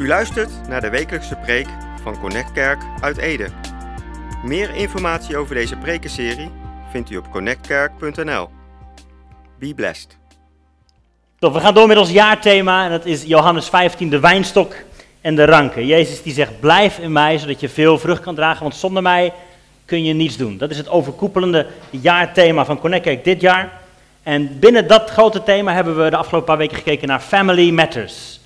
U 0.00 0.06
luistert 0.06 0.50
naar 0.68 0.80
de 0.80 0.90
wekelijkse 0.90 1.36
preek 1.36 1.66
van 2.02 2.20
Connect 2.20 2.52
Kerk 2.52 2.82
uit 3.00 3.16
Ede. 3.16 3.48
Meer 4.44 4.74
informatie 4.74 5.36
over 5.36 5.54
deze 5.54 5.76
prekenserie 5.76 6.50
vindt 6.90 7.10
u 7.10 7.16
op 7.16 7.30
connectkerk.nl. 7.30 8.48
Be 9.58 9.74
blessed. 9.74 10.18
Top, 11.38 11.52
we 11.52 11.60
gaan 11.60 11.74
door 11.74 11.86
met 11.86 11.96
ons 11.96 12.10
jaarthema 12.10 12.84
en 12.84 12.90
dat 12.90 13.04
is 13.04 13.22
Johannes 13.22 13.68
15, 13.68 14.10
de 14.10 14.20
wijnstok 14.20 14.74
en 15.20 15.34
de 15.34 15.44
ranken. 15.44 15.86
Jezus 15.86 16.22
die 16.22 16.32
zegt, 16.32 16.60
blijf 16.60 16.98
in 16.98 17.12
mij, 17.12 17.38
zodat 17.38 17.60
je 17.60 17.68
veel 17.68 17.98
vrucht 17.98 18.22
kan 18.22 18.34
dragen, 18.34 18.62
want 18.62 18.74
zonder 18.74 19.02
mij 19.02 19.32
kun 19.84 20.04
je 20.04 20.12
niets 20.12 20.36
doen. 20.36 20.58
Dat 20.58 20.70
is 20.70 20.76
het 20.76 20.88
overkoepelende 20.88 21.66
jaarthema 21.90 22.64
van 22.64 22.78
Connect 22.78 23.02
Kerk 23.02 23.24
dit 23.24 23.40
jaar. 23.40 23.80
En 24.22 24.58
binnen 24.58 24.88
dat 24.88 25.10
grote 25.10 25.42
thema 25.42 25.72
hebben 25.72 26.04
we 26.04 26.10
de 26.10 26.16
afgelopen 26.16 26.48
paar 26.48 26.58
weken 26.58 26.76
gekeken 26.76 27.08
naar 27.08 27.20
Family 27.20 27.70
Matters. 27.70 28.39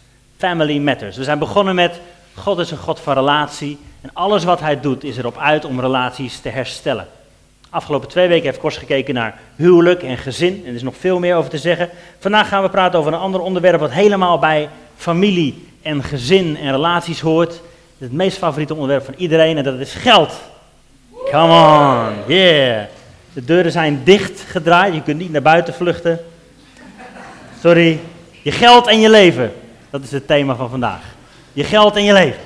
Family 0.44 0.78
Matters. 0.78 1.16
We 1.16 1.24
zijn 1.24 1.38
begonnen 1.38 1.74
met 1.74 2.00
God 2.34 2.58
is 2.58 2.70
een 2.70 2.78
God 2.78 3.00
van 3.00 3.14
relatie 3.14 3.78
en 4.00 4.10
alles 4.12 4.44
wat 4.44 4.60
hij 4.60 4.80
doet 4.80 5.04
is 5.04 5.16
erop 5.16 5.38
uit 5.38 5.64
om 5.64 5.80
relaties 5.80 6.38
te 6.38 6.48
herstellen. 6.48 7.06
Afgelopen 7.70 8.08
twee 8.08 8.28
weken 8.28 8.44
heeft 8.44 8.58
Kors 8.58 8.76
gekeken 8.76 9.14
naar 9.14 9.38
huwelijk 9.56 10.02
en 10.02 10.16
gezin. 10.16 10.62
En 10.64 10.68
er 10.68 10.74
is 10.74 10.82
nog 10.82 10.96
veel 10.96 11.18
meer 11.18 11.36
over 11.36 11.50
te 11.50 11.58
zeggen. 11.58 11.88
Vandaag 12.18 12.48
gaan 12.48 12.62
we 12.62 12.68
praten 12.68 12.98
over 12.98 13.12
een 13.12 13.18
ander 13.18 13.40
onderwerp 13.40 13.80
wat 13.80 13.90
helemaal 13.90 14.38
bij 14.38 14.68
familie 14.96 15.68
en 15.82 16.02
gezin 16.02 16.56
en 16.56 16.70
relaties 16.70 17.20
hoort. 17.20 17.60
Het 17.98 18.12
meest 18.12 18.38
favoriete 18.38 18.74
onderwerp 18.74 19.04
van 19.04 19.14
iedereen 19.16 19.56
en 19.56 19.64
dat 19.64 19.78
is 19.78 19.95
geld. 19.95 20.32
Come 21.30 21.52
on, 21.52 22.34
yeah. 22.34 22.82
De 23.32 23.45
deuren 23.45 23.72
zijn 23.72 24.00
dicht 24.04 24.40
gedraaid, 24.40 24.95
je 24.95 25.02
kunt 25.02 25.18
niet 25.18 25.32
naar 25.32 25.42
buiten 25.42 25.74
vluchten. 25.74 26.20
Sorry. 27.60 28.00
Je 28.42 28.52
geld 28.52 28.86
en 28.86 29.00
je 29.00 29.10
leven. 29.10 29.52
Dat 29.94 30.02
is 30.02 30.12
het 30.12 30.26
thema 30.26 30.54
van 30.54 30.70
vandaag. 30.70 31.02
Je 31.52 31.64
geld 31.64 31.96
en 31.96 32.04
je 32.04 32.12
leven. 32.12 32.40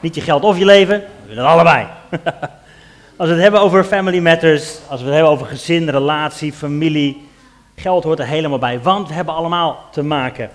Niet 0.00 0.14
je 0.14 0.20
geld 0.20 0.42
of 0.42 0.58
je 0.58 0.64
leven, 0.64 0.98
we 1.00 1.28
willen 1.28 1.44
het 1.44 1.52
allebei. 1.52 1.86
Als 3.16 3.28
we 3.28 3.34
het 3.34 3.42
hebben 3.42 3.60
over 3.60 3.84
family 3.84 4.18
matters, 4.18 4.78
als 4.88 5.00
we 5.00 5.06
het 5.06 5.14
hebben 5.14 5.32
over 5.32 5.46
gezin, 5.46 5.90
relatie, 5.90 6.52
familie, 6.52 7.28
geld 7.76 8.04
hoort 8.04 8.18
er 8.18 8.26
helemaal 8.26 8.58
bij. 8.58 8.80
Want 8.80 9.08
we 9.08 9.14
hebben 9.14 9.34
allemaal 9.34 9.84
te 9.92 10.02
maken 10.02 10.50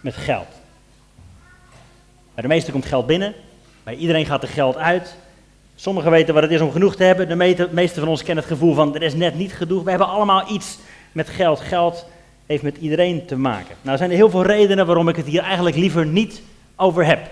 met 0.00 0.14
geld. 0.14 0.48
Bij 2.34 2.42
de 2.42 2.48
meesten 2.48 2.72
komt 2.72 2.86
geld 2.86 3.06
binnen, 3.06 3.34
bij 3.82 3.94
iedereen 3.94 4.26
gaat 4.26 4.42
er 4.42 4.48
geld 4.48 4.76
uit. 4.76 5.16
Sommigen 5.74 6.10
weten 6.10 6.34
wat 6.34 6.42
het 6.42 6.52
is 6.52 6.60
om 6.60 6.72
genoeg 6.72 6.96
te 6.96 7.04
hebben. 7.04 7.28
De 7.28 7.68
meeste 7.72 8.00
van 8.00 8.08
ons 8.08 8.22
kennen 8.22 8.44
het 8.44 8.52
gevoel 8.52 8.74
van 8.74 8.94
er 8.94 9.02
is 9.02 9.14
net 9.14 9.34
niet 9.34 9.52
genoeg. 9.52 9.82
We 9.82 9.90
hebben 9.90 10.08
allemaal 10.08 10.50
iets 10.50 10.78
met 11.12 11.28
geld. 11.28 11.60
Geld 11.60 12.06
heeft 12.46 12.62
met 12.62 12.76
iedereen 12.76 13.26
te 13.26 13.36
maken. 13.36 13.76
Nou, 13.82 13.96
zijn 13.96 14.10
er 14.10 14.16
heel 14.16 14.30
veel 14.30 14.42
redenen 14.42 14.86
waarom 14.86 15.08
ik 15.08 15.16
het 15.16 15.26
hier 15.26 15.42
eigenlijk 15.42 15.76
liever 15.76 16.06
niet 16.06 16.42
over 16.76 17.06
heb. 17.06 17.30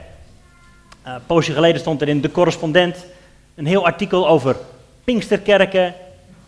Uh, 1.07 1.13
een 1.13 1.27
poosje 1.27 1.53
geleden 1.53 1.81
stond 1.81 2.01
er 2.01 2.09
in 2.09 2.21
De 2.21 2.31
Correspondent 2.31 3.07
een 3.55 3.67
heel 3.67 3.85
artikel 3.85 4.29
over 4.29 4.57
Pinksterkerken 5.05 5.95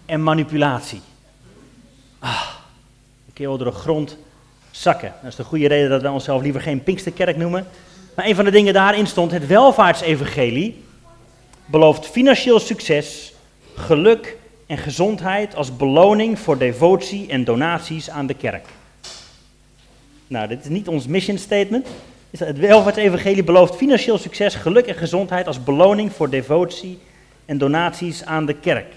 en 0.07 0.23
manipulatie. 0.23 1.01
Ah, 2.19 2.49
een 3.27 3.33
keer 3.33 3.47
door 3.47 3.59
de 3.59 3.71
grond 3.71 4.17
zakken. 4.71 5.13
Dat 5.23 5.31
is 5.31 5.37
de 5.37 5.45
goede 5.45 5.69
reden 5.69 5.91
dat 5.91 6.03
wij 6.03 6.11
onszelf 6.11 6.43
liever 6.43 6.61
geen 6.61 6.83
Pinksterkerk 6.83 7.37
noemen. 7.37 7.67
Maar 8.15 8.27
een 8.27 8.35
van 8.35 8.45
de 8.45 8.51
dingen 8.51 8.73
daarin 8.73 9.07
stond, 9.07 9.31
het 9.31 9.47
welvaartsevangelie 9.47 10.85
belooft 11.67 12.07
financieel 12.07 12.61
succes, 12.61 13.33
geluk 13.75 14.36
en 14.67 14.79
gezondheid 14.79 15.55
als 15.55 15.77
beloning 15.77 16.39
voor 16.39 16.59
devotie 16.59 17.29
en 17.29 17.45
donaties 17.45 18.11
aan 18.11 18.27
de 18.27 18.35
kerk. 18.35 18.67
Nou, 20.27 20.49
dit 20.49 20.63
is 20.63 20.69
niet 20.69 20.89
ons 20.89 21.07
mission 21.07 21.39
statement. 21.39 21.87
Het 22.39 22.59
welvaartsevangelie 22.59 23.45
belooft 23.45 23.77
financieel 23.77 24.19
succes, 24.19 24.55
geluk 24.55 24.87
en 24.87 24.95
gezondheid 24.95 25.47
als 25.47 25.63
beloning 25.63 26.13
voor 26.13 26.31
devotie 26.31 26.99
en 27.45 27.59
donaties 27.59 28.25
aan 28.25 28.47
de 28.47 28.55
kerk. 28.55 28.95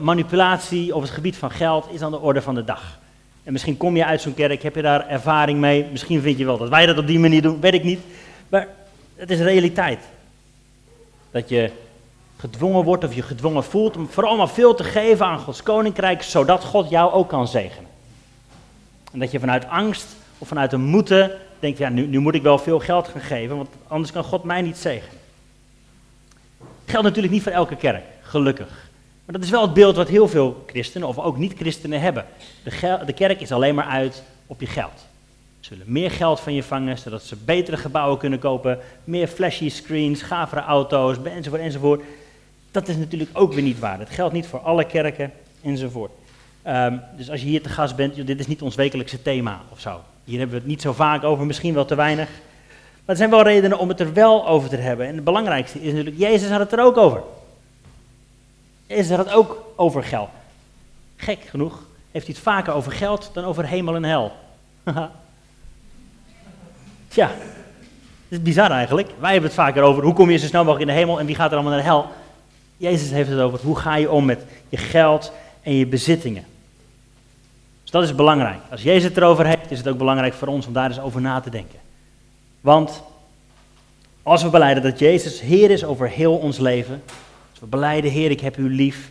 Manipulatie 0.00 0.94
op 0.94 1.02
het 1.02 1.10
gebied 1.10 1.36
van 1.36 1.50
geld 1.50 1.88
is 1.92 2.02
aan 2.02 2.10
de 2.10 2.20
orde 2.20 2.42
van 2.42 2.54
de 2.54 2.64
dag. 2.64 2.98
En 3.42 3.52
misschien 3.52 3.76
kom 3.76 3.96
je 3.96 4.04
uit 4.04 4.20
zo'n 4.20 4.34
kerk, 4.34 4.62
heb 4.62 4.74
je 4.74 4.82
daar 4.82 5.08
ervaring 5.08 5.58
mee. 5.58 5.86
Misschien 5.90 6.20
vind 6.20 6.38
je 6.38 6.44
wel 6.44 6.58
dat 6.58 6.68
wij 6.68 6.86
dat 6.86 6.98
op 6.98 7.06
die 7.06 7.18
manier 7.18 7.42
doen, 7.42 7.60
weet 7.60 7.74
ik 7.74 7.84
niet. 7.84 8.00
Maar 8.48 8.68
het 9.16 9.30
is 9.30 9.38
realiteit. 9.38 10.00
Dat 11.30 11.48
je 11.48 11.70
gedwongen 12.38 12.84
wordt 12.84 13.04
of 13.04 13.14
je 13.14 13.22
gedwongen 13.22 13.64
voelt 13.64 13.96
om 13.96 14.08
vooral 14.08 14.36
maar 14.36 14.48
veel 14.48 14.74
te 14.74 14.84
geven 14.84 15.26
aan 15.26 15.38
Gods 15.38 15.62
koninkrijk, 15.62 16.22
zodat 16.22 16.64
God 16.64 16.90
jou 16.90 17.12
ook 17.12 17.28
kan 17.28 17.48
zegenen. 17.48 17.90
En 19.12 19.18
dat 19.18 19.30
je 19.30 19.40
vanuit 19.40 19.68
angst 19.68 20.06
of 20.38 20.48
vanuit 20.48 20.72
een 20.72 20.80
moeten 20.80 21.32
denkt, 21.60 21.78
ja, 21.78 21.88
nu, 21.88 22.06
nu 22.06 22.18
moet 22.18 22.34
ik 22.34 22.42
wel 22.42 22.58
veel 22.58 22.78
geld 22.78 23.08
gaan 23.08 23.20
geven, 23.20 23.56
want 23.56 23.68
anders 23.86 24.12
kan 24.12 24.24
God 24.24 24.44
mij 24.44 24.62
niet 24.62 24.76
zegenen. 24.76 25.18
Geldt 26.84 27.06
natuurlijk 27.06 27.34
niet 27.34 27.42
voor 27.42 27.52
elke 27.52 27.76
kerk, 27.76 28.04
gelukkig. 28.22 28.68
Maar 29.24 29.36
dat 29.36 29.44
is 29.44 29.50
wel 29.50 29.62
het 29.62 29.74
beeld 29.74 29.96
wat 29.96 30.08
heel 30.08 30.28
veel 30.28 30.64
christenen 30.66 31.08
of 31.08 31.18
ook 31.18 31.36
niet-christenen 31.36 32.00
hebben. 32.00 32.26
De, 33.06 33.12
kerk 33.14 33.40
is 33.40 33.52
alleen 33.52 33.74
maar 33.74 33.84
uit 33.84 34.22
op 34.46 34.60
je 34.60 34.66
geld. 34.66 35.06
Ze 35.60 35.70
willen 35.70 35.92
meer 35.92 36.10
geld 36.10 36.40
van 36.40 36.54
je 36.54 36.62
vangen, 36.62 36.98
zodat 36.98 37.22
ze 37.22 37.36
betere 37.36 37.76
gebouwen 37.76 38.18
kunnen 38.18 38.38
kopen, 38.38 38.78
meer 39.04 39.26
flashy 39.26 39.68
screens, 39.68 40.22
gavere 40.22 40.60
auto's, 40.60 41.16
enzovoort, 41.24 41.62
enzovoort. 41.62 42.02
Dat 42.78 42.88
is 42.88 42.96
natuurlijk 42.96 43.30
ook 43.32 43.52
weer 43.52 43.62
niet 43.62 43.78
waar. 43.78 43.98
Dat 43.98 44.10
geldt 44.10 44.34
niet 44.34 44.46
voor 44.46 44.58
alle 44.58 44.84
kerken, 44.84 45.32
enzovoort. 45.62 46.10
Um, 46.66 47.00
dus 47.16 47.30
als 47.30 47.40
je 47.40 47.46
hier 47.46 47.62
te 47.62 47.68
gast 47.68 47.96
bent, 47.96 48.26
dit 48.26 48.40
is 48.40 48.46
niet 48.46 48.62
ons 48.62 48.74
wekelijkse 48.74 49.22
thema 49.22 49.60
of 49.68 49.80
zo. 49.80 50.00
Hier 50.24 50.38
hebben 50.38 50.56
we 50.56 50.62
het 50.62 50.70
niet 50.70 50.82
zo 50.82 50.92
vaak 50.92 51.24
over, 51.24 51.46
misschien 51.46 51.74
wel 51.74 51.84
te 51.84 51.94
weinig. 51.94 52.28
Maar 52.28 53.00
er 53.04 53.16
zijn 53.16 53.30
wel 53.30 53.42
redenen 53.42 53.78
om 53.78 53.88
het 53.88 54.00
er 54.00 54.12
wel 54.12 54.48
over 54.48 54.68
te 54.68 54.76
hebben. 54.76 55.06
En 55.06 55.14
het 55.14 55.24
belangrijkste 55.24 55.80
is 55.80 55.90
natuurlijk, 55.90 56.18
Jezus 56.18 56.50
had 56.50 56.60
het 56.60 56.72
er 56.72 56.84
ook 56.84 56.96
over. 56.96 57.22
Jezus 58.86 59.08
had 59.08 59.18
het 59.18 59.34
ook 59.34 59.72
over 59.76 60.04
geld. 60.04 60.28
Gek 61.16 61.38
genoeg 61.40 61.82
heeft 62.10 62.26
hij 62.26 62.34
het 62.34 62.44
vaker 62.44 62.72
over 62.72 62.92
geld 62.92 63.30
dan 63.32 63.44
over 63.44 63.66
hemel 63.66 63.94
en 63.94 64.04
hel. 64.04 64.32
Tja, 67.08 67.26
dat 68.28 68.38
is 68.38 68.42
bizar 68.42 68.70
eigenlijk. 68.70 69.08
Wij 69.18 69.32
hebben 69.32 69.50
het 69.50 69.58
vaker 69.58 69.82
over 69.82 70.02
hoe 70.02 70.14
kom 70.14 70.30
je 70.30 70.36
zo 70.36 70.46
snel 70.46 70.64
mogelijk 70.64 70.88
in 70.88 70.94
de 70.94 71.00
hemel 71.00 71.18
en 71.18 71.26
wie 71.26 71.34
gaat 71.34 71.50
er 71.50 71.56
allemaal 71.56 71.72
naar 71.72 71.82
de 71.82 71.88
hel. 71.88 72.06
Jezus 72.78 73.10
heeft 73.10 73.30
het 73.30 73.38
over 73.38 73.60
hoe 73.62 73.76
ga 73.76 73.96
je 73.96 74.10
om 74.10 74.24
met 74.24 74.44
je 74.68 74.76
geld 74.76 75.32
en 75.62 75.72
je 75.72 75.86
bezittingen. 75.86 76.44
Dus 77.82 77.90
dat 77.90 78.02
is 78.02 78.14
belangrijk. 78.14 78.60
Als 78.70 78.82
Jezus 78.82 79.02
het 79.02 79.16
erover 79.16 79.46
heeft, 79.46 79.70
is 79.70 79.78
het 79.78 79.88
ook 79.88 79.98
belangrijk 79.98 80.34
voor 80.34 80.48
ons 80.48 80.66
om 80.66 80.72
daar 80.72 80.88
eens 80.88 81.00
over 81.00 81.20
na 81.20 81.40
te 81.40 81.50
denken. 81.50 81.78
Want 82.60 83.02
als 84.22 84.42
we 84.42 84.48
beleiden 84.48 84.82
dat 84.82 84.98
Jezus 84.98 85.40
Heer 85.40 85.70
is 85.70 85.84
over 85.84 86.08
heel 86.08 86.36
ons 86.36 86.58
leven, 86.58 87.02
als 87.50 87.60
we 87.60 87.66
beleiden 87.66 88.10
Heer, 88.10 88.30
ik 88.30 88.40
heb 88.40 88.56
u 88.56 88.74
lief, 88.74 89.10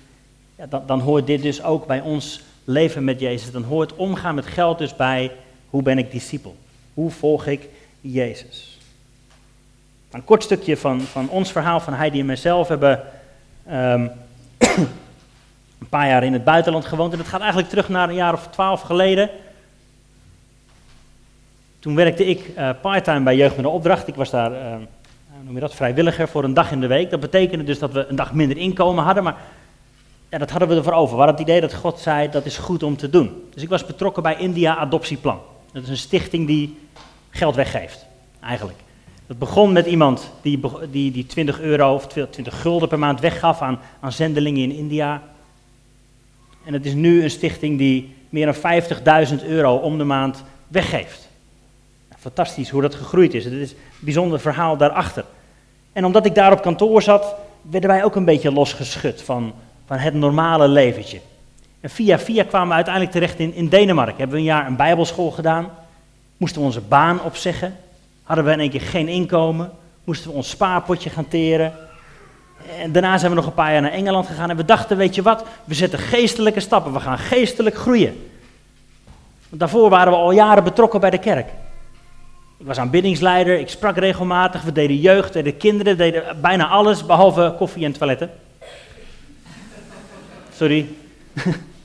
ja, 0.56 0.66
dan, 0.66 0.84
dan 0.86 1.00
hoort 1.00 1.28
dit 1.28 1.42
dus 1.42 1.64
ook 1.64 1.88
bij 1.88 2.02
ons 2.02 2.42
leven 2.64 3.04
met 3.04 3.20
Jezus. 3.20 3.52
Dan 3.52 3.64
hoort 3.64 3.96
omgaan 3.96 4.36
met 4.36 4.46
geld 4.46 4.78
dus 4.78 4.96
bij 4.96 5.32
hoe 5.70 5.82
ben 5.82 5.98
ik 5.98 6.12
discipel? 6.12 6.56
Hoe 6.94 7.12
volg 7.12 7.46
ik 7.46 7.70
Jezus? 8.02 8.80
Een 10.12 10.24
kort 10.24 10.44
stukje 10.44 10.78
van, 10.78 11.02
van 11.02 11.30
ons 11.30 11.52
verhaal, 11.52 11.80
van 11.80 11.94
Heidi 11.94 12.20
en 12.20 12.26
mijzelf, 12.26 12.68
hebben 12.68 13.04
um, 13.72 14.12
een 15.80 15.90
paar 15.90 16.08
jaar 16.08 16.24
in 16.24 16.34
het 16.34 16.44
buitenland 16.44 16.86
gewoond. 16.86 17.12
En 17.12 17.18
dat 17.18 17.28
gaat 17.28 17.40
eigenlijk 17.40 17.70
terug 17.70 17.90
naar 17.90 18.10
een 18.10 18.16
jaar 18.16 18.34
of 18.34 18.48
twaalf 18.48 18.82
geleden. 18.82 19.30
Toen 21.80 21.96
werkte 21.96 22.26
ik 22.26 22.52
uh, 22.58 22.70
parttime 22.82 23.20
bij 23.20 23.36
Jeugd 23.36 23.56
met 23.56 23.66
een 23.66 23.72
Opdracht. 23.72 24.08
Ik 24.08 24.16
was 24.16 24.30
daar, 24.30 24.52
uh, 24.52 24.76
noem 25.44 25.54
je 25.54 25.60
dat, 25.60 25.76
vrijwilliger 25.76 26.28
voor 26.28 26.44
een 26.44 26.54
dag 26.54 26.72
in 26.72 26.80
de 26.80 26.88
week. 26.88 27.10
Dat 27.10 27.20
betekende 27.20 27.64
dus 27.64 27.80
dat 27.80 27.92
we 27.92 28.06
een 28.06 28.16
dag 28.16 28.34
minder 28.34 28.58
inkomen 28.58 29.04
hadden, 29.04 29.24
maar 29.24 29.38
ja, 30.30 30.38
dat 30.38 30.50
hadden 30.50 30.70
we 30.70 30.76
ervoor 30.76 30.94
over. 30.94 31.18
We 31.18 31.24
hadden 31.24 31.36
het 31.40 31.48
idee 31.48 31.62
dat 31.62 31.74
God 31.74 32.00
zei, 32.00 32.30
dat 32.30 32.46
is 32.46 32.58
goed 32.58 32.84
om 32.84 32.98
te 32.98 33.10
doen. 33.10 33.44
Dus 33.54 33.64
ik 33.64 33.70
was 33.70 33.86
betrokken 33.86 34.24
bij 34.24 34.38
India 34.38 34.76
Adoptieplan. 34.76 35.40
Dat 35.72 35.84
is 35.84 35.90
een 35.90 35.98
stichting 35.98 36.48
die 36.48 36.78
geld 37.30 37.56
weggeeft, 37.56 38.06
eigenlijk. 38.42 38.78
Dat 39.28 39.40
begon 39.40 39.72
met 39.72 39.86
iemand 39.86 40.32
die, 40.42 40.60
die, 40.92 41.12
die 41.12 41.26
20 41.26 41.60
euro 41.60 41.94
of 41.94 42.08
20 42.08 42.62
gulden 42.62 42.88
per 42.88 43.00
maand 43.00 43.20
weggaf 43.20 43.62
aan, 43.62 43.80
aan 44.00 44.12
zendelingen 44.12 44.64
in 44.64 44.72
India. 44.72 45.22
En 46.66 46.74
het 46.74 46.86
is 46.86 46.94
nu 46.94 47.24
een 47.24 47.30
stichting 47.30 47.78
die 47.78 48.16
meer 48.30 48.46
dan 48.46 49.28
50.000 49.40 49.46
euro 49.46 49.76
om 49.76 49.98
de 49.98 50.04
maand 50.04 50.44
weggeeft. 50.68 51.30
Fantastisch 52.20 52.70
hoe 52.70 52.82
dat 52.82 52.96
gegroeid 52.96 53.34
is. 53.34 53.44
Het 53.44 53.54
is 53.54 53.72
een 53.72 53.78
bijzonder 54.00 54.40
verhaal 54.40 54.78
daarachter. 54.78 55.26
En 55.94 56.06
omdat 56.06 56.26
ik 56.26 56.36
daar 56.36 56.52
op 56.52 56.62
kantoor 56.62 57.02
zat, 57.02 57.36
werden 57.62 57.90
wij 57.90 58.04
ook 58.04 58.16
een 58.16 58.26
beetje 58.26 58.52
losgeschud 58.52 59.22
van, 59.22 59.54
van 59.86 59.98
het 59.98 60.14
normale 60.14 60.68
leventje. 60.68 61.20
En 61.80 61.90
via 61.90 62.20
via 62.20 62.44
kwamen 62.44 62.68
we 62.68 62.74
uiteindelijk 62.74 63.14
terecht 63.14 63.40
in, 63.40 63.54
in 63.54 63.70
Denemarken. 63.70 64.18
Hebben 64.18 64.36
we 64.36 64.42
een 64.42 64.48
jaar 64.48 64.68
een 64.68 64.76
bijbelschool 64.76 65.32
gedaan. 65.32 65.70
Moesten 66.38 66.62
we 66.62 66.68
onze 66.68 66.82
baan 66.82 67.24
opzeggen. 67.24 67.76
Hadden 68.28 68.46
we 68.46 68.52
in 68.52 68.60
één 68.60 68.70
keer 68.70 68.82
geen 68.82 69.08
inkomen. 69.08 69.72
Moesten 70.04 70.30
we 70.30 70.36
ons 70.36 70.50
spaarpotje 70.50 71.10
gaan 71.10 71.28
teren. 71.28 71.74
En 72.82 72.92
daarna 72.92 73.18
zijn 73.18 73.32
we 73.32 73.38
nog 73.38 73.46
een 73.46 73.54
paar 73.54 73.72
jaar 73.72 73.82
naar 73.82 73.92
Engeland 73.92 74.28
gegaan 74.28 74.50
en 74.50 74.58
we 74.58 74.66
dachten, 74.66 74.98
weet 74.98 75.16
je 75.16 75.22
wat, 75.22 75.46
we 75.64 75.74
zetten 75.74 76.00
geestelijke 76.00 76.60
stappen, 76.60 76.94
we 76.94 77.00
gaan 77.00 77.18
geestelijk 77.18 77.76
groeien. 77.76 78.30
Want 79.50 79.60
daarvoor 79.60 79.90
waren 79.90 80.14
we 80.14 80.20
al 80.20 80.32
jaren 80.32 80.64
betrokken 80.64 81.00
bij 81.00 81.10
de 81.10 81.18
kerk. 81.18 81.48
Ik 82.58 82.66
was 82.66 82.78
aanbiddingsleider, 82.78 83.60
ik 83.60 83.70
sprak 83.70 83.98
regelmatig, 83.98 84.62
we 84.62 84.72
deden 84.72 84.98
jeugd, 84.98 85.34
deden 85.34 85.58
kinderen, 85.58 85.98
deden 85.98 86.42
bijna 86.42 86.68
alles 86.68 87.06
behalve 87.06 87.54
koffie 87.58 87.86
en 87.86 87.92
toiletten. 87.92 88.32
Sorry. 90.54 90.88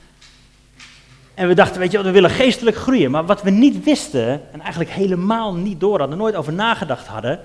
en 1.33 1.47
we 1.47 1.53
dachten, 1.53 1.79
weet 1.79 1.91
je 1.91 2.03
we 2.03 2.11
willen 2.11 2.29
geestelijk 2.29 2.77
groeien. 2.77 3.11
Maar 3.11 3.25
wat 3.25 3.41
we 3.41 3.49
niet 3.49 3.83
wisten, 3.83 4.41
en 4.51 4.61
eigenlijk 4.61 4.91
helemaal 4.91 5.53
niet 5.53 5.79
door 5.79 5.99
hadden, 5.99 6.17
nooit 6.17 6.35
over 6.35 6.53
nagedacht 6.53 7.07
hadden, 7.07 7.39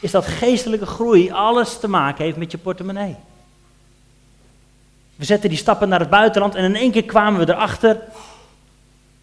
is 0.00 0.10
dat 0.10 0.26
geestelijke 0.26 0.86
groei 0.86 1.30
alles 1.30 1.78
te 1.78 1.88
maken 1.88 2.24
heeft 2.24 2.36
met 2.36 2.50
je 2.50 2.58
portemonnee. 2.58 3.16
We 5.16 5.24
zetten 5.24 5.48
die 5.48 5.58
stappen 5.58 5.88
naar 5.88 6.00
het 6.00 6.10
buitenland 6.10 6.54
en 6.54 6.64
in 6.64 6.76
één 6.76 6.90
keer 6.90 7.04
kwamen 7.04 7.46
we 7.46 7.52
erachter 7.52 8.00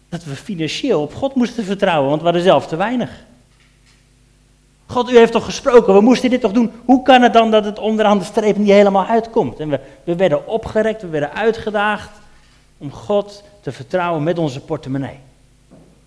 dat 0.08 0.24
we 0.24 0.36
financieel 0.36 1.02
op 1.02 1.14
God 1.14 1.34
moesten 1.34 1.64
vertrouwen, 1.64 2.08
want 2.08 2.18
we 2.18 2.24
hadden 2.24 2.44
zelf 2.44 2.66
te 2.66 2.76
weinig. 2.76 3.10
God, 4.86 5.10
u 5.10 5.16
heeft 5.16 5.32
toch 5.32 5.44
gesproken, 5.44 5.94
we 5.94 6.00
moesten 6.00 6.30
dit 6.30 6.40
toch 6.40 6.52
doen. 6.52 6.72
Hoe 6.84 7.02
kan 7.02 7.22
het 7.22 7.32
dan 7.32 7.50
dat 7.50 7.64
het 7.64 7.78
onderaan 7.78 8.18
de 8.18 8.24
streep 8.24 8.56
niet 8.56 8.68
helemaal 8.68 9.06
uitkomt? 9.06 9.60
En 9.60 9.68
we, 9.68 9.80
we 10.04 10.16
werden 10.16 10.46
opgerekt, 10.46 11.02
we 11.02 11.08
werden 11.08 11.34
uitgedaagd 11.34 12.10
om 12.78 12.92
God 12.92 13.42
te 13.60 13.72
vertrouwen 13.72 14.22
met 14.22 14.38
onze 14.38 14.60
portemonnee. 14.60 15.18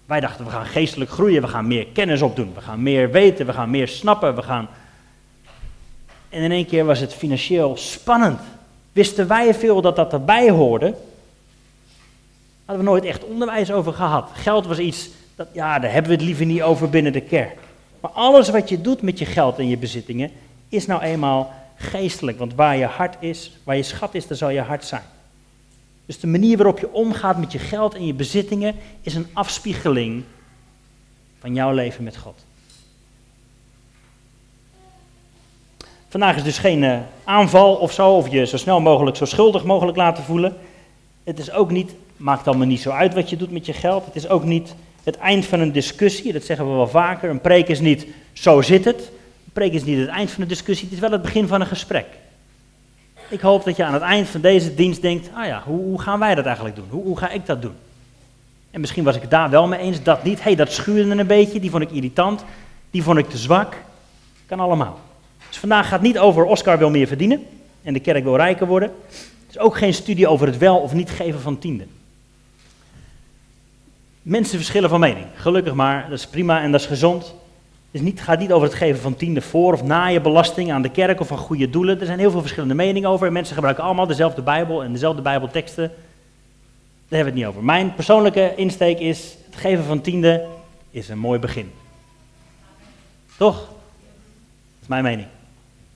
Wij 0.05 0.19
dachten, 0.19 0.45
we 0.45 0.51
gaan 0.51 0.65
geestelijk 0.65 1.11
groeien, 1.11 1.41
we 1.41 1.47
gaan 1.47 1.67
meer 1.67 1.87
kennis 1.93 2.21
opdoen, 2.21 2.53
we 2.53 2.61
gaan 2.61 2.83
meer 2.83 3.11
weten, 3.11 3.45
we 3.45 3.53
gaan 3.53 3.69
meer 3.69 3.87
snappen, 3.87 4.35
we 4.35 4.41
gaan... 4.41 4.67
En 6.29 6.41
in 6.41 6.51
één 6.51 6.65
keer 6.65 6.85
was 6.85 6.99
het 6.99 7.13
financieel 7.13 7.77
spannend. 7.77 8.39
Wisten 8.91 9.27
wij 9.27 9.53
veel 9.53 9.81
dat 9.81 9.95
dat 9.95 10.13
erbij 10.13 10.49
hoorde? 10.49 10.95
Hadden 12.65 12.85
we 12.85 12.91
nooit 12.91 13.05
echt 13.05 13.23
onderwijs 13.23 13.71
over 13.71 13.93
gehad. 13.93 14.29
Geld 14.33 14.65
was 14.65 14.79
iets, 14.79 15.09
dat, 15.35 15.47
ja, 15.53 15.79
daar 15.79 15.91
hebben 15.91 16.11
we 16.11 16.17
het 16.17 16.25
liever 16.25 16.45
niet 16.45 16.61
over 16.61 16.89
binnen 16.89 17.13
de 17.13 17.21
kerk. 17.21 17.57
Maar 17.99 18.11
alles 18.11 18.49
wat 18.49 18.69
je 18.69 18.81
doet 18.81 19.01
met 19.01 19.19
je 19.19 19.25
geld 19.25 19.59
en 19.59 19.67
je 19.67 19.77
bezittingen, 19.77 20.31
is 20.69 20.85
nou 20.85 21.01
eenmaal 21.01 21.53
geestelijk. 21.75 22.37
Want 22.37 22.53
waar 22.53 22.77
je 22.77 22.85
hart 22.85 23.15
is, 23.19 23.51
waar 23.63 23.75
je 23.75 23.83
schat 23.83 24.15
is, 24.15 24.27
daar 24.27 24.37
zal 24.37 24.49
je 24.49 24.61
hart 24.61 24.85
zijn. 24.85 25.03
Dus 26.11 26.19
de 26.19 26.27
manier 26.27 26.57
waarop 26.57 26.79
je 26.79 26.93
omgaat 26.93 27.37
met 27.37 27.51
je 27.51 27.59
geld 27.59 27.95
en 27.95 28.05
je 28.05 28.13
bezittingen 28.13 28.75
is 29.01 29.15
een 29.15 29.27
afspiegeling 29.33 30.23
van 31.39 31.53
jouw 31.53 31.71
leven 31.71 32.03
met 32.03 32.17
God. 32.17 32.45
Vandaag 36.09 36.35
is 36.35 36.43
dus 36.43 36.57
geen 36.57 36.83
uh, 36.83 36.99
aanval 37.23 37.75
of 37.75 37.91
zo, 37.91 38.09
of 38.15 38.31
je 38.31 38.45
zo 38.45 38.57
snel 38.57 38.81
mogelijk 38.81 39.17
zo 39.17 39.25
schuldig 39.25 39.63
mogelijk 39.63 39.97
laten 39.97 40.23
voelen. 40.23 40.57
Het 41.23 41.39
is 41.39 41.51
ook 41.51 41.71
niet, 41.71 41.93
maakt 42.17 42.47
allemaal 42.47 42.67
niet 42.67 42.81
zo 42.81 42.89
uit 42.89 43.13
wat 43.13 43.29
je 43.29 43.37
doet 43.37 43.51
met 43.51 43.65
je 43.65 43.73
geld. 43.73 44.05
Het 44.05 44.15
is 44.15 44.27
ook 44.27 44.43
niet 44.43 44.75
het 45.03 45.17
eind 45.17 45.45
van 45.45 45.59
een 45.59 45.71
discussie, 45.71 46.33
dat 46.33 46.43
zeggen 46.43 46.69
we 46.69 46.75
wel 46.75 46.87
vaker. 46.87 47.29
Een 47.29 47.41
preek 47.41 47.67
is 47.67 47.79
niet, 47.79 48.07
zo 48.33 48.61
zit 48.61 48.85
het. 48.85 48.99
Een 49.45 49.53
preek 49.53 49.73
is 49.73 49.83
niet 49.83 49.99
het 49.99 50.09
eind 50.09 50.31
van 50.31 50.41
een 50.41 50.47
discussie, 50.47 50.85
het 50.85 50.93
is 50.93 51.01
wel 51.01 51.11
het 51.11 51.21
begin 51.21 51.47
van 51.47 51.61
een 51.61 51.67
gesprek. 51.67 52.07
Ik 53.31 53.41
hoop 53.41 53.63
dat 53.63 53.75
je 53.75 53.83
aan 53.83 53.93
het 53.93 54.01
eind 54.01 54.27
van 54.27 54.41
deze 54.41 54.73
dienst 54.73 55.01
denkt, 55.01 55.29
ah 55.33 55.45
ja, 55.45 55.63
hoe, 55.65 55.83
hoe 55.83 56.01
gaan 56.01 56.19
wij 56.19 56.35
dat 56.35 56.45
eigenlijk 56.45 56.75
doen? 56.75 56.87
Hoe, 56.89 57.03
hoe, 57.03 57.17
ga 57.17 57.29
ik 57.29 57.45
dat 57.45 57.61
doen? 57.61 57.75
En 58.71 58.79
misschien 58.79 59.03
was 59.03 59.15
ik 59.15 59.29
daar 59.29 59.49
wel 59.49 59.67
mee 59.67 59.79
eens, 59.79 60.03
dat 60.03 60.23
niet. 60.23 60.37
Hé, 60.37 60.43
hey, 60.43 60.55
dat 60.55 60.71
schuurde 60.71 61.15
een 61.15 61.27
beetje, 61.27 61.59
die 61.59 61.69
vond 61.69 61.83
ik 61.83 61.91
irritant, 61.91 62.45
die 62.91 63.03
vond 63.03 63.17
ik 63.17 63.29
te 63.29 63.37
zwak. 63.37 63.75
Kan 64.45 64.59
allemaal. 64.59 64.99
Dus 65.47 65.57
vandaag 65.57 65.87
gaat 65.87 66.01
niet 66.01 66.19
over 66.19 66.45
Oscar 66.45 66.77
wil 66.77 66.89
meer 66.89 67.07
verdienen 67.07 67.45
en 67.83 67.93
de 67.93 67.99
kerk 67.99 68.23
wil 68.23 68.35
rijker 68.35 68.67
worden. 68.67 68.91
Het 69.07 69.49
is 69.49 69.59
ook 69.59 69.77
geen 69.77 69.93
studie 69.93 70.27
over 70.27 70.47
het 70.47 70.57
wel 70.57 70.77
of 70.77 70.93
niet 70.93 71.09
geven 71.09 71.41
van 71.41 71.59
tienden. 71.59 71.87
Mensen 74.21 74.57
verschillen 74.57 74.89
van 74.89 74.99
mening. 74.99 75.25
Gelukkig 75.35 75.73
maar, 75.73 76.09
dat 76.09 76.19
is 76.19 76.27
prima 76.27 76.61
en 76.61 76.71
dat 76.71 76.81
is 76.81 76.87
gezond. 76.87 77.35
Het 77.91 78.01
niet, 78.01 78.21
gaat 78.21 78.39
niet 78.39 78.51
over 78.51 78.67
het 78.67 78.77
geven 78.77 79.01
van 79.01 79.15
tienden 79.15 79.43
voor 79.43 79.73
of 79.73 79.83
na 79.83 80.07
je 80.07 80.21
belasting 80.21 80.71
aan 80.71 80.81
de 80.81 80.89
kerk 80.89 81.19
of 81.19 81.27
van 81.27 81.37
goede 81.37 81.69
doelen. 81.69 81.99
Er 81.99 82.05
zijn 82.05 82.19
heel 82.19 82.31
veel 82.31 82.39
verschillende 82.39 82.73
meningen 82.73 83.09
over. 83.09 83.31
Mensen 83.31 83.53
gebruiken 83.53 83.83
allemaal 83.83 84.07
dezelfde 84.07 84.41
Bijbel 84.41 84.83
en 84.83 84.91
dezelfde 84.91 85.21
Bijbelteksten. 85.21 85.87
Daar 85.87 87.19
hebben 87.19 87.33
we 87.33 87.39
het 87.39 87.39
niet 87.39 87.45
over. 87.45 87.63
Mijn 87.63 87.95
persoonlijke 87.95 88.53
insteek 88.55 88.99
is: 88.99 89.35
het 89.45 89.55
geven 89.55 89.83
van 89.83 90.01
tienden 90.01 90.41
is 90.89 91.09
een 91.09 91.17
mooi 91.17 91.39
begin. 91.39 91.71
Toch? 93.37 93.57
Dat 93.57 94.81
is 94.81 94.87
mijn 94.87 95.03
mening. 95.03 95.27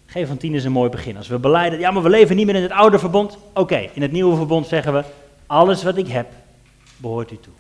Het 0.04 0.14
geven 0.14 0.28
van 0.28 0.38
tienden 0.38 0.60
is 0.60 0.66
een 0.66 0.72
mooi 0.72 0.90
begin. 0.90 1.18
Als 1.18 1.28
we 1.28 1.40
beleiden, 1.40 1.80
ja, 1.80 1.92
maar 1.92 2.04
we 2.04 2.10
leven 2.10 2.36
niet 2.36 2.46
meer 2.46 2.56
in 2.56 2.62
het 2.62 2.72
oude 2.72 3.00
verbond. 3.00 3.38
Oké, 3.54 3.90
in 3.94 4.02
het 4.02 4.12
nieuwe 4.12 4.36
verbond 4.36 4.68
zeggen 4.68 4.94
we: 4.94 5.04
alles 5.46 5.84
wat 5.84 5.98
ik 5.98 6.08
heb, 6.08 6.28
behoort 6.98 7.32
u 7.32 7.38
toe. 7.42 7.54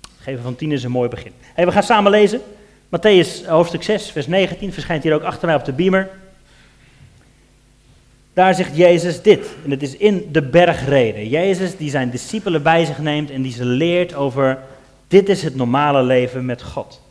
Het 0.00 0.24
geven 0.24 0.42
van 0.42 0.56
tienden 0.56 0.78
is 0.78 0.84
een 0.84 0.90
mooi 0.90 1.08
begin. 1.08 1.32
We 1.56 1.72
gaan 1.72 1.82
samen 1.82 2.10
lezen. 2.10 2.40
Matthäus 2.88 3.46
hoofdstuk 3.46 3.82
6, 3.82 4.10
vers 4.10 4.26
19 4.26 4.72
verschijnt 4.72 5.02
hier 5.02 5.14
ook 5.14 5.22
achter 5.22 5.46
mij 5.46 5.56
op 5.56 5.64
de 5.64 5.72
beamer. 5.72 6.08
Daar 8.32 8.54
zegt 8.54 8.76
Jezus 8.76 9.22
dit, 9.22 9.48
en 9.64 9.70
het 9.70 9.82
is 9.82 9.96
in 9.96 10.28
de 10.32 10.42
bergreden. 10.42 11.28
Jezus 11.28 11.76
die 11.76 11.90
zijn 11.90 12.10
discipelen 12.10 12.62
bij 12.62 12.84
zich 12.84 12.98
neemt 12.98 13.30
en 13.30 13.42
die 13.42 13.52
ze 13.52 13.64
leert 13.64 14.14
over, 14.14 14.58
dit 15.08 15.28
is 15.28 15.42
het 15.42 15.54
normale 15.54 16.02
leven 16.02 16.44
met 16.44 16.62
God. 16.62 17.02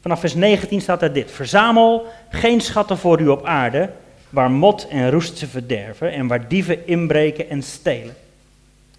Vanaf 0.00 0.20
vers 0.20 0.34
19 0.34 0.80
staat 0.80 1.02
er 1.02 1.12
dit, 1.12 1.30
verzamel 1.30 2.06
geen 2.30 2.60
schatten 2.60 2.98
voor 2.98 3.20
u 3.20 3.28
op 3.28 3.44
aarde, 3.44 3.90
waar 4.30 4.50
mot 4.50 4.88
en 4.88 5.10
roest 5.10 5.38
ze 5.38 5.46
verderven 5.46 6.12
en 6.12 6.26
waar 6.26 6.48
dieven 6.48 6.86
inbreken 6.86 7.48
en 7.48 7.62
stelen. 7.62 8.14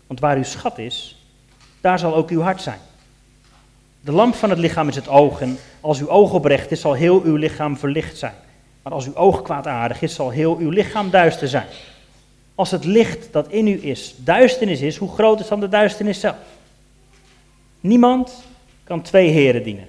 Want 0.08 0.20
waar 0.20 0.38
uw 0.38 0.44
schat 0.44 0.78
is, 0.78 1.24
daar 1.82 2.00
zal 2.00 2.16
ook 2.16 2.30
uw 2.30 2.42
hart 2.42 2.62
zijn. 2.62 2.80
De 4.08 4.14
lamp 4.14 4.36
van 4.36 4.50
het 4.50 4.60
lichaam 4.60 4.88
is 4.88 4.96
het 4.96 5.08
oog 5.08 5.42
en 5.42 5.58
als 5.82 6.00
uw 6.00 6.10
oog 6.10 6.34
oprecht 6.34 6.72
is, 6.72 6.82
zal 6.82 6.94
heel 6.94 7.22
uw 7.22 7.36
lichaam 7.36 7.78
verlicht 7.78 8.18
zijn. 8.18 8.34
Maar 8.82 8.94
als 8.94 9.06
uw 9.06 9.16
oog 9.16 9.42
kwaadaardig 9.42 10.02
is, 10.02 10.16
zal 10.16 10.30
heel 10.30 10.58
uw 10.58 10.70
lichaam 10.70 11.10
duister 11.10 11.48
zijn. 11.48 11.66
Als 12.56 12.72
het 12.72 12.86
licht 12.86 13.28
dat 13.32 13.48
in 13.48 13.68
u 13.68 13.84
is 13.84 14.16
duisternis 14.18 14.82
is, 14.82 14.98
hoe 14.98 15.10
groot 15.10 15.40
is 15.40 15.48
dan 15.48 15.60
de 15.60 15.70
duisternis 15.70 16.20
zelf? 16.20 16.36
Niemand 17.80 18.44
kan 18.84 19.02
twee 19.02 19.30
heren 19.30 19.64
dienen. 19.64 19.88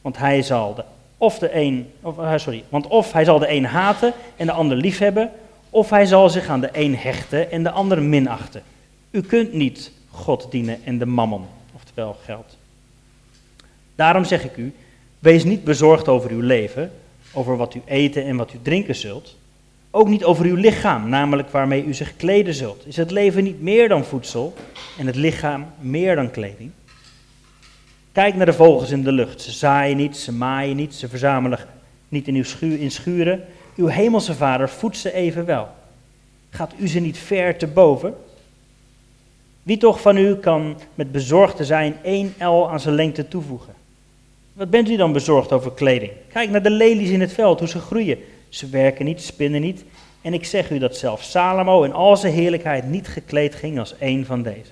Want 0.00 0.18
hij 0.18 0.42
zal 0.42 0.74
de, 0.74 0.84
of 1.16 1.38
de 1.38 1.54
een, 1.54 1.90
of, 2.00 2.18
eh, 2.18 2.32
sorry, 2.36 2.64
want 2.68 2.86
of 2.86 3.12
hij 3.12 3.24
zal 3.24 3.38
de 3.38 3.50
een 3.50 3.66
haten 3.66 4.12
en 4.36 4.46
de 4.46 4.52
ander 4.52 4.76
liefhebben, 4.76 5.30
of 5.70 5.90
hij 5.90 6.06
zal 6.06 6.30
zich 6.30 6.48
aan 6.48 6.60
de 6.60 6.70
een 6.72 6.96
hechten 6.96 7.50
en 7.50 7.62
de 7.62 7.70
ander 7.70 8.02
minachten. 8.02 8.62
U 9.10 9.20
kunt 9.20 9.52
niet 9.52 9.92
God 10.10 10.46
dienen 10.50 10.80
en 10.84 10.98
de 10.98 11.06
mammon, 11.06 11.46
oftewel 11.74 12.16
geld. 12.24 12.58
Daarom 14.00 14.24
zeg 14.24 14.44
ik 14.44 14.56
u, 14.56 14.72
wees 15.18 15.44
niet 15.44 15.64
bezorgd 15.64 16.08
over 16.08 16.30
uw 16.30 16.40
leven, 16.40 16.92
over 17.32 17.56
wat 17.56 17.74
u 17.74 17.82
eten 17.84 18.24
en 18.24 18.36
wat 18.36 18.52
u 18.52 18.58
drinken 18.62 18.94
zult. 18.94 19.36
Ook 19.90 20.08
niet 20.08 20.24
over 20.24 20.44
uw 20.44 20.54
lichaam, 20.54 21.08
namelijk 21.08 21.50
waarmee 21.50 21.84
u 21.84 21.94
zich 21.94 22.16
kleden 22.16 22.54
zult. 22.54 22.86
Is 22.86 22.96
het 22.96 23.10
leven 23.10 23.44
niet 23.44 23.62
meer 23.62 23.88
dan 23.88 24.04
voedsel 24.04 24.54
en 24.98 25.06
het 25.06 25.16
lichaam 25.16 25.66
meer 25.80 26.16
dan 26.16 26.30
kleding? 26.30 26.70
Kijk 28.12 28.34
naar 28.34 28.46
de 28.46 28.52
vogels 28.52 28.90
in 28.90 29.02
de 29.02 29.12
lucht. 29.12 29.40
Ze 29.40 29.52
zaaien 29.52 29.96
niet, 29.96 30.16
ze 30.16 30.32
maaien 30.32 30.76
niet, 30.76 30.94
ze 30.94 31.08
verzamelen 31.08 31.58
niet 32.08 32.28
in, 32.28 32.34
uw 32.34 32.44
schuur, 32.44 32.80
in 32.80 32.90
schuren. 32.90 33.44
Uw 33.76 33.86
hemelse 33.86 34.34
vader 34.34 34.68
voedt 34.68 34.96
ze 34.96 35.12
evenwel. 35.12 35.68
Gaat 36.50 36.72
u 36.78 36.88
ze 36.88 37.00
niet 37.00 37.18
ver 37.18 37.56
te 37.56 37.66
boven? 37.66 38.14
Wie 39.62 39.76
toch 39.76 40.00
van 40.00 40.16
u 40.16 40.36
kan 40.36 40.80
met 40.94 41.12
bezorgd 41.12 41.66
zijn 41.66 41.96
één 42.02 42.34
L 42.38 42.70
aan 42.70 42.80
zijn 42.80 42.94
lengte 42.94 43.28
toevoegen? 43.28 43.78
Wat 44.52 44.70
bent 44.70 44.88
u 44.88 44.96
dan 44.96 45.12
bezorgd 45.12 45.52
over 45.52 45.72
kleding? 45.72 46.12
Kijk 46.28 46.50
naar 46.50 46.62
de 46.62 46.70
lelies 46.70 47.10
in 47.10 47.20
het 47.20 47.32
veld, 47.32 47.58
hoe 47.58 47.68
ze 47.68 47.78
groeien. 47.78 48.18
Ze 48.48 48.68
werken 48.68 49.04
niet, 49.04 49.22
spinnen 49.22 49.60
niet. 49.60 49.84
En 50.22 50.34
ik 50.34 50.44
zeg 50.44 50.70
u 50.70 50.78
dat 50.78 50.96
zelfs 50.96 51.30
Salomo 51.30 51.82
in 51.82 51.92
al 51.92 52.16
zijn 52.16 52.32
heerlijkheid 52.32 52.84
niet 52.88 53.08
gekleed 53.08 53.54
ging 53.54 53.78
als 53.78 53.98
één 53.98 54.26
van 54.26 54.42
deze. 54.42 54.70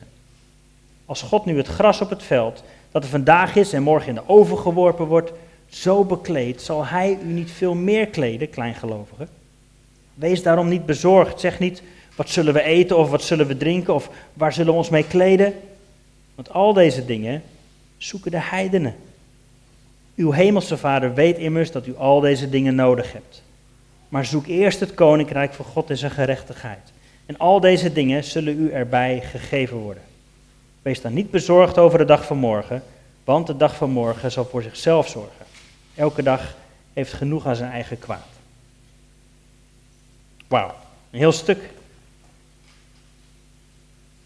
Als 1.07 1.23
God 1.23 1.45
nu 1.45 1.57
het 1.57 1.67
gras 1.67 2.01
op 2.01 2.11
het 2.11 2.23
veld, 2.23 2.63
dat 2.91 3.03
er 3.03 3.11
vandaag 3.11 3.57
is 3.57 3.73
en 3.73 3.83
morgen 3.83 4.09
in 4.09 4.15
de 4.15 4.29
oven 4.29 4.59
geworpen 4.59 5.07
wordt, 5.07 5.33
zo 5.69 6.05
bekleed, 6.05 6.63
zal 6.63 6.87
hij 6.87 7.19
u 7.23 7.33
niet 7.33 7.51
veel 7.51 7.75
meer 7.75 8.07
kleden, 8.07 8.51
kleingelovigen? 8.51 9.29
Wees 10.15 10.43
daarom 10.43 10.69
niet 10.69 10.87
bezorgd. 10.87 11.41
Zeg 11.41 11.59
niet, 11.59 11.83
wat 12.17 12.29
zullen 12.29 12.55
we 12.55 12.63
eten 12.63 12.99
of 12.99 13.11
wat 13.11 13.23
zullen 13.23 13.47
we 13.47 13.57
drinken 13.57 13.95
of 13.95 14.11
waar 14.33 14.53
zullen 14.53 14.73
we 14.73 14.79
ons 14.79 14.89
mee 14.89 15.07
kleden? 15.07 15.55
Want 16.35 16.53
al 16.53 16.73
deze 16.73 17.05
dingen 17.05 17.43
zoeken 17.99 18.31
de 18.31 18.41
heidenen. 18.41 18.95
Uw 20.19 20.31
hemelse 20.31 20.77
Vader 20.77 21.15
weet 21.15 21.39
immers 21.39 21.73
dat 21.73 21.87
u 21.87 21.97
al 21.97 22.21
deze 22.21 22.49
dingen 22.49 22.75
nodig 22.75 23.13
hebt. 23.13 23.43
Maar 24.09 24.25
zoek 24.25 24.47
eerst 24.47 24.81
het 24.81 24.95
koninkrijk 24.95 25.55
van 25.55 25.65
God 25.65 25.91
en 25.91 25.97
zijn 25.97 26.11
gerechtigheid. 26.11 26.93
En 27.27 27.39
al 27.39 27.61
deze 27.61 27.93
dingen 27.93 28.25
zullen 28.25 28.61
u 28.61 28.71
erbij 28.71 29.21
gegeven 29.21 29.77
worden. 29.77 30.03
Wees 30.83 31.01
dan 31.01 31.13
niet 31.13 31.31
bezorgd 31.31 31.79
over 31.79 31.99
de 31.99 32.05
dag 32.05 32.25
van 32.25 32.37
morgen, 32.37 32.83
want 33.25 33.47
de 33.47 33.57
dag 33.57 33.77
van 33.77 33.91
morgen 33.91 34.33
zal 34.33 34.45
voor 34.45 34.63
zichzelf 34.63 35.09
zorgen. 35.09 35.47
Elke 35.95 36.23
dag 36.23 36.57
heeft 36.93 37.13
genoeg 37.13 37.47
aan 37.47 37.57
zijn 37.57 37.73
eigen 37.73 37.99
kwaad. 37.99 38.29
Wauw, 40.49 40.75
een 41.11 41.19
heel 41.19 41.33
stuk. 41.33 41.71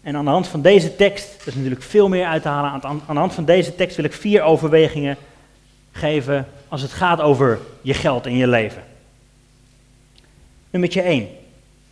En 0.01 0.15
aan 0.15 0.25
de 0.25 0.31
hand 0.31 0.47
van 0.47 0.61
deze 0.61 0.95
tekst, 0.95 1.41
er 1.41 1.47
is 1.47 1.55
natuurlijk 1.55 1.83
veel 1.83 2.09
meer 2.09 2.25
uit 2.25 2.41
te 2.41 2.47
halen, 2.47 2.83
aan 2.83 3.01
de 3.07 3.13
hand 3.13 3.33
van 3.33 3.45
deze 3.45 3.75
tekst 3.75 3.95
wil 3.95 4.05
ik 4.05 4.13
vier 4.13 4.41
overwegingen 4.41 5.17
geven 5.93 6.47
als 6.67 6.81
het 6.81 6.91
gaat 6.91 7.21
over 7.21 7.59
je 7.81 7.93
geld 7.93 8.25
in 8.25 8.37
je 8.37 8.47
leven. 8.47 8.83
Nummer 10.69 10.97
1 10.97 11.27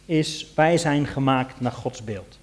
is 0.05 0.47
wij 0.55 0.77
zijn 0.77 1.07
gemaakt 1.07 1.59
naar 1.59 1.71
Gods 1.71 2.03
beeld. 2.03 2.39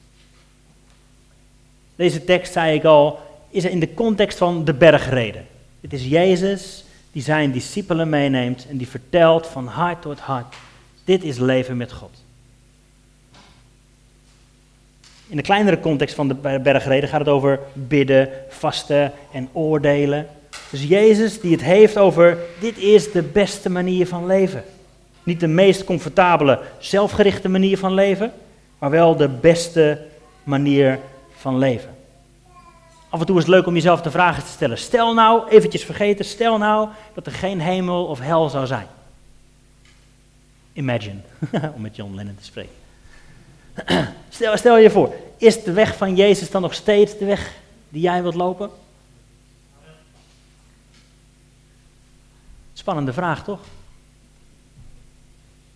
Deze 1.97 2.25
tekst, 2.25 2.53
zei 2.53 2.75
ik 2.75 2.85
al, 2.85 3.21
is 3.51 3.65
in 3.65 3.81
de 3.81 3.95
context 3.95 4.39
van 4.39 4.65
de 4.65 4.75
bergreden. 4.75 5.47
Het 5.81 5.93
is 5.93 6.05
Jezus 6.05 6.85
die 7.13 7.23
zijn 7.23 7.53
discipelen 7.53 8.09
meeneemt 8.09 8.67
en 8.69 8.77
die 8.77 8.89
vertelt 8.89 9.47
van 9.47 9.67
hart 9.67 10.03
tot 10.03 10.19
hart, 10.19 10.55
dit 11.05 11.25
is 11.25 11.39
leven 11.39 11.77
met 11.77 11.93
God. 11.93 12.23
In 15.27 15.37
de 15.37 15.43
kleinere 15.43 15.81
context 15.81 16.15
van 16.15 16.29
de 16.29 16.35
bergreden 16.35 17.09
gaat 17.09 17.21
het 17.21 17.29
over 17.29 17.61
bidden, 17.73 18.29
vasten 18.49 19.13
en 19.33 19.49
oordelen. 19.53 20.29
Dus 20.71 20.83
Jezus 20.83 21.41
die 21.41 21.53
het 21.53 21.63
heeft 21.63 21.99
over, 21.99 22.39
dit 22.61 22.79
is 22.79 23.13
de 23.13 23.23
beste 23.23 23.71
manier 23.71 24.07
van 24.07 24.27
leven. 24.27 24.65
Niet 25.23 25.41
de 25.41 25.47
meest 25.47 25.85
comfortabele, 25.85 26.61
zelfgerichte 26.79 27.49
manier 27.49 27.79
van 27.79 27.95
leven, 27.95 28.33
maar 28.79 28.91
wel 28.91 29.17
de 29.17 29.29
beste 29.29 29.99
manier 30.43 30.99
van 31.37 31.59
leven. 31.59 31.97
Af 33.09 33.21
en 33.21 33.27
toe 33.27 33.37
is 33.37 33.43
het 33.43 33.53
leuk 33.53 33.67
om 33.67 33.75
jezelf 33.75 34.03
de 34.03 34.11
vragen 34.11 34.43
te 34.43 34.51
stellen. 34.51 34.79
Stel 34.79 35.15
nou, 35.15 35.49
eventjes 35.49 35.85
vergeten, 35.85 36.25
stel 36.25 36.59
nou 36.59 36.89
dat 37.15 37.27
er 37.27 37.33
geen 37.33 37.61
hemel 37.61 38.05
of 38.05 38.21
hel 38.21 38.49
zou 38.49 38.67
zijn. 38.67 38.87
Imagine, 40.73 41.21
om 41.75 41.81
met 41.81 41.97
John 41.97 42.15
Lennon 42.15 42.37
te 42.37 42.45
spreken. 42.45 42.73
Stel, 44.29 44.57
stel 44.57 44.79
je 44.79 44.91
voor, 44.91 45.15
is 45.37 45.63
de 45.63 45.73
weg 45.73 45.97
van 45.97 46.17
Jezus 46.17 46.51
dan 46.51 46.63
nog 46.63 46.75
steeds 46.75 47.19
de 47.19 47.25
weg 47.25 47.53
die 47.89 48.03
jij 48.03 48.23
wilt 48.23 48.35
lopen? 48.35 48.71
Spannende 52.79 53.13
vraag, 53.13 53.45
toch? 53.45 53.61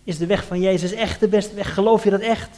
Is 0.03 0.17
de 0.17 0.25
weg 0.25 0.45
van 0.45 0.59
Jezus 0.59 0.91
echt 0.91 1.19
de 1.19 1.27
beste 1.27 1.55
weg? 1.55 1.73
Geloof 1.73 2.03
je 2.03 2.09
dat 2.09 2.19
echt? 2.19 2.49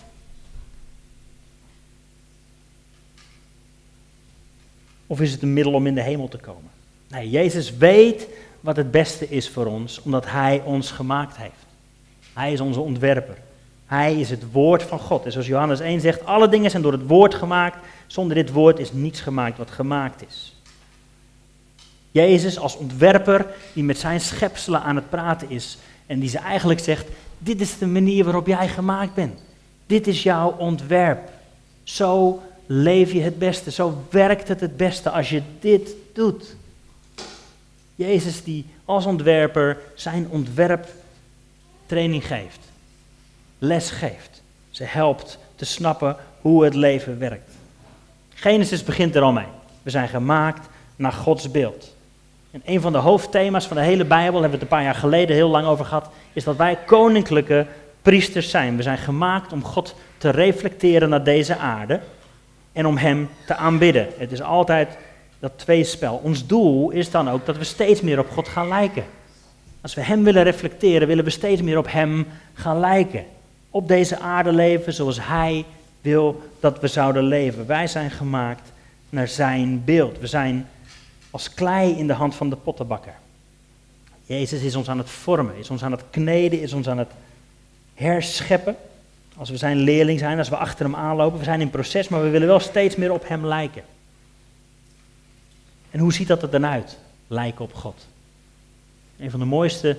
Of 5.08 5.22
is 5.22 5.32
het 5.32 5.42
een 5.42 5.54
middel 5.54 5.74
om 5.74 5.88
in 5.88 5.96
de 5.96 6.02
hemel 6.02 6.28
te 6.28 6.38
komen? 6.38 6.72
Nee, 7.08 7.30
Jezus 7.30 7.78
weet 7.78 8.28
wat 8.60 8.76
het 8.76 8.92
beste 8.92 9.30
is 9.30 9.50
voor 9.50 9.66
ons, 9.66 10.02
omdat 10.02 10.26
Hij 10.26 10.62
ons 10.66 10.92
gemaakt 10.92 11.38
heeft. 11.38 11.66
Hij 12.34 12.54
is 12.54 12.60
onze 12.60 12.80
ontwerper. 12.80 13.38
Hij 13.86 14.20
is 14.20 14.30
het 14.30 14.52
woord 14.52 14.84
van 14.84 15.00
God. 15.00 15.26
En 15.26 15.32
zoals 15.32 15.48
Johannes 15.48 15.80
1 15.80 16.02
zegt, 16.02 16.26
alle 16.26 16.50
dingen 16.50 16.70
zijn 16.70 16.82
door 16.82 16.92
het 16.92 17.08
woord 17.08 17.36
gemaakt. 17.36 17.78
Zonder 18.08 18.36
dit 18.36 18.52
woord 18.52 18.80
is 18.80 18.92
niets 18.92 19.22
gemaakt 19.22 19.58
wat 19.58 19.72
gemaakt 19.72 20.24
is. 20.28 20.55
Jezus 22.16 22.60
als 22.60 22.78
ontwerper 22.78 23.46
die 23.74 23.84
met 23.84 23.98
zijn 23.98 24.22
schepselen 24.22 24.82
aan 24.82 24.96
het 24.96 25.10
praten 25.10 25.50
is. 25.50 25.78
En 26.06 26.20
die 26.20 26.30
ze 26.30 26.38
eigenlijk 26.38 26.80
zegt, 26.80 27.08
dit 27.38 27.62
is 27.62 27.78
de 27.78 27.86
manier 27.86 28.24
waarop 28.24 28.48
jij 28.48 28.68
gemaakt 28.68 29.14
bent. 29.14 29.40
Dit 29.86 30.08
is 30.08 30.24
jouw 30.24 30.56
ontwerp. 30.58 31.30
Zo 31.84 32.42
leef 32.66 33.12
je 33.12 33.22
het 33.22 33.40
beste. 33.40 33.72
Zo 33.72 34.04
werkt 34.10 34.48
het 34.48 34.60
het 34.60 34.78
beste 34.78 35.10
als 35.10 35.30
je 35.30 35.42
dit 35.60 35.90
doet. 36.14 36.56
Jezus 37.96 38.44
die 38.44 38.66
als 38.86 39.06
ontwerper 39.06 39.78
zijn 39.96 40.28
ontwerptraining 40.30 42.28
geeft. 42.28 42.60
Les 43.58 43.90
geeft. 43.90 44.42
Ze 44.70 44.84
helpt 44.84 45.38
te 45.56 45.66
snappen 45.66 46.16
hoe 46.42 46.64
het 46.64 46.74
leven 46.76 47.20
werkt. 47.20 47.52
Genesis 48.34 48.84
begint 48.84 49.16
er 49.16 49.22
al 49.22 49.32
mee. 49.32 49.48
We 49.84 49.90
zijn 49.90 50.08
gemaakt 50.08 50.68
naar 50.96 51.14
Gods 51.14 51.52
beeld. 51.52 51.94
En 52.56 52.62
een 52.66 52.82
van 52.82 52.92
de 52.92 52.98
hoofdthema's 52.98 53.68
van 53.68 53.78
de 53.78 53.84
hele 53.84 54.06
Bijbel, 54.06 54.42
hebben 54.42 54.50
we 54.50 54.56
het 54.56 54.62
een 54.62 54.78
paar 54.78 54.84
jaar 54.84 54.96
geleden 54.96 55.36
heel 55.36 55.50
lang 55.50 55.68
over 55.68 55.86
gehad, 55.86 56.10
is 56.34 56.44
dat 56.44 56.56
wij 56.56 56.78
koninklijke 56.86 57.66
priesters 58.02 58.50
zijn. 58.50 58.76
We 58.76 58.84
zijn 58.84 58.98
gemaakt 58.98 59.54
om 59.54 59.64
God 59.64 59.96
te 60.18 60.30
reflecteren 60.30 61.10
naar 61.10 61.24
deze 61.24 61.58
aarde 61.58 62.00
en 62.74 62.86
om 62.86 62.98
Hem 62.98 63.30
te 63.46 63.56
aanbidden. 63.56 64.08
Het 64.18 64.32
is 64.32 64.42
altijd 64.42 64.98
dat 65.40 65.52
tweespel. 65.56 66.22
Ons 66.24 66.48
doel 66.48 66.90
is 66.90 67.12
dan 67.12 67.30
ook 67.30 67.46
dat 67.46 67.58
we 67.58 67.64
steeds 67.64 68.02
meer 68.02 68.20
op 68.20 68.30
God 68.30 68.48
gaan 68.48 68.68
lijken. 68.68 69.04
Als 69.82 69.94
we 69.94 70.02
Hem 70.02 70.24
willen 70.24 70.44
reflecteren, 70.44 71.08
willen 71.08 71.24
we 71.24 71.30
steeds 71.30 71.62
meer 71.62 71.78
op 71.78 71.92
Hem 71.92 72.28
gaan 72.54 72.80
lijken. 72.80 73.26
Op 73.70 73.88
deze 73.88 74.20
aarde 74.20 74.52
leven 74.52 74.94
zoals 74.94 75.28
Hij 75.28 75.66
wil 76.02 76.42
dat 76.60 76.80
we 76.80 76.88
zouden 76.88 77.24
leven. 77.24 77.68
Wij 77.68 77.88
zijn 77.88 78.12
gemaakt 78.12 78.72
naar 79.10 79.28
Zijn 79.28 79.82
beeld. 79.86 80.20
We 80.20 80.28
zijn 80.28 80.68
als 81.36 81.54
klei 81.54 81.98
in 81.98 82.08
de 82.08 82.14
hand 82.14 82.36
van 82.36 82.50
de 82.50 82.56
pottenbakker. 82.56 83.14
Jezus 84.26 84.62
is 84.62 84.76
ons 84.76 84.90
aan 84.90 84.98
het 84.98 85.10
vormen, 85.10 85.56
is 85.56 85.70
ons 85.70 85.84
aan 85.84 85.92
het 85.92 86.04
kneden, 86.10 86.62
is 86.62 86.74
ons 86.74 86.88
aan 86.88 86.98
het 86.98 87.12
herscheppen. 87.94 88.76
Als 89.38 89.50
we 89.50 89.58
zijn 89.58 89.78
leerling 89.78 90.20
zijn, 90.20 90.38
als 90.38 90.50
we 90.50 90.58
achter 90.58 90.86
hem 90.86 90.96
aanlopen, 90.96 91.40
we 91.40 91.44
zijn 91.46 91.62
in 91.62 91.70
proces, 91.70 92.08
maar 92.08 92.22
we 92.22 92.30
willen 92.30 92.48
wel 92.48 92.60
steeds 92.60 92.96
meer 92.96 93.12
op 93.12 93.28
hem 93.28 93.46
lijken. 93.46 93.84
En 95.92 96.00
hoe 96.00 96.14
ziet 96.14 96.28
dat 96.28 96.42
er 96.42 96.50
dan 96.50 96.66
uit? 96.66 96.98
Lijken 97.28 97.66
op 97.66 97.74
God. 97.74 98.08
Een 99.20 99.32
van 99.32 99.40
de 99.40 99.46
mooiste 99.46 99.98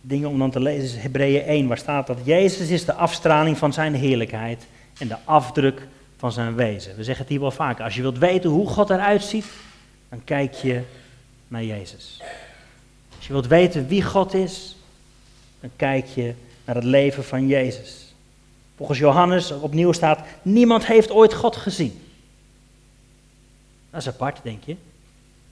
dingen 0.00 0.28
om 0.28 0.38
dan 0.38 0.50
te 0.50 0.60
lezen 0.60 0.84
is 0.84 1.02
Hebreeën 1.02 1.42
1, 1.42 1.68
waar 1.68 1.78
staat 1.78 2.06
dat 2.06 2.18
Jezus 2.22 2.68
is 2.68 2.84
de 2.84 2.94
afstraling 2.94 3.58
van 3.58 3.72
zijn 3.72 3.94
heerlijkheid 3.94 4.66
en 4.98 5.08
de 5.08 5.16
afdruk 5.24 5.86
van 6.16 6.32
zijn 6.32 6.54
wezen. 6.54 6.96
We 6.96 7.04
zeggen 7.04 7.22
het 7.24 7.32
hier 7.32 7.40
wel 7.40 7.50
vaker. 7.50 7.84
Als 7.84 7.94
je 7.94 8.02
wilt 8.02 8.18
weten 8.18 8.50
hoe 8.50 8.68
God 8.68 8.90
eruit 8.90 9.22
ziet, 9.22 9.46
dan 10.14 10.24
kijk 10.24 10.54
je 10.54 10.82
naar 11.48 11.64
Jezus. 11.64 12.22
Als 13.16 13.26
je 13.26 13.32
wilt 13.32 13.46
weten 13.46 13.86
wie 13.86 14.02
God 14.02 14.34
is, 14.34 14.76
dan 15.60 15.70
kijk 15.76 16.06
je 16.06 16.34
naar 16.64 16.74
het 16.74 16.84
leven 16.84 17.24
van 17.24 17.46
Jezus. 17.46 18.14
Volgens 18.76 18.98
Johannes 18.98 19.50
opnieuw 19.50 19.92
staat, 19.92 20.26
niemand 20.42 20.86
heeft 20.86 21.10
ooit 21.10 21.34
God 21.34 21.56
gezien. 21.56 22.02
Dat 23.90 24.00
is 24.00 24.08
apart, 24.08 24.40
denk 24.42 24.62
je. 24.64 24.76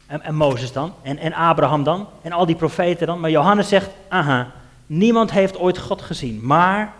En, 0.07 0.23
en 0.23 0.35
Mozes 0.35 0.73
dan? 0.73 0.95
En, 1.03 1.19
en 1.19 1.33
Abraham 1.33 1.85
dan? 1.85 2.09
En 2.23 2.33
al 2.33 2.47
die 2.47 2.57
profeten 2.57 3.07
dan? 3.07 3.21
Maar 3.21 3.31
Johannes 3.31 3.69
zegt, 3.69 3.91
aha, 4.09 4.53
niemand 4.87 5.31
heeft 5.31 5.59
ooit 5.59 5.79
God 5.79 6.03
gezien. 6.03 6.47
Maar 6.47 6.95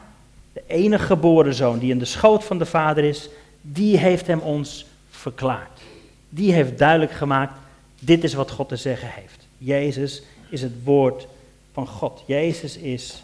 de 0.53 0.63
enige 0.67 1.05
geboren 1.05 1.55
zoon 1.55 1.79
die 1.79 1.91
in 1.91 1.99
de 1.99 2.05
schoot 2.05 2.45
van 2.45 2.59
de 2.59 2.67
Vader 2.67 3.05
is, 3.05 3.29
die 3.61 3.99
heeft 3.99 4.27
hem 4.27 4.39
ons 4.39 4.87
verklaard. 5.11 5.82
Die 6.35 6.53
heeft 6.53 6.79
duidelijk 6.79 7.13
gemaakt, 7.13 7.59
dit 7.99 8.25
is 8.25 8.35
wat 8.35 8.51
God 8.51 8.69
te 8.69 8.77
zeggen 8.77 9.09
heeft. 9.09 9.47
Jezus 9.59 10.23
is 10.49 10.63
het 10.63 10.73
woord 10.85 11.27
van 11.73 11.87
God. 11.87 12.23
Jezus 12.27 12.77
is 12.77 13.23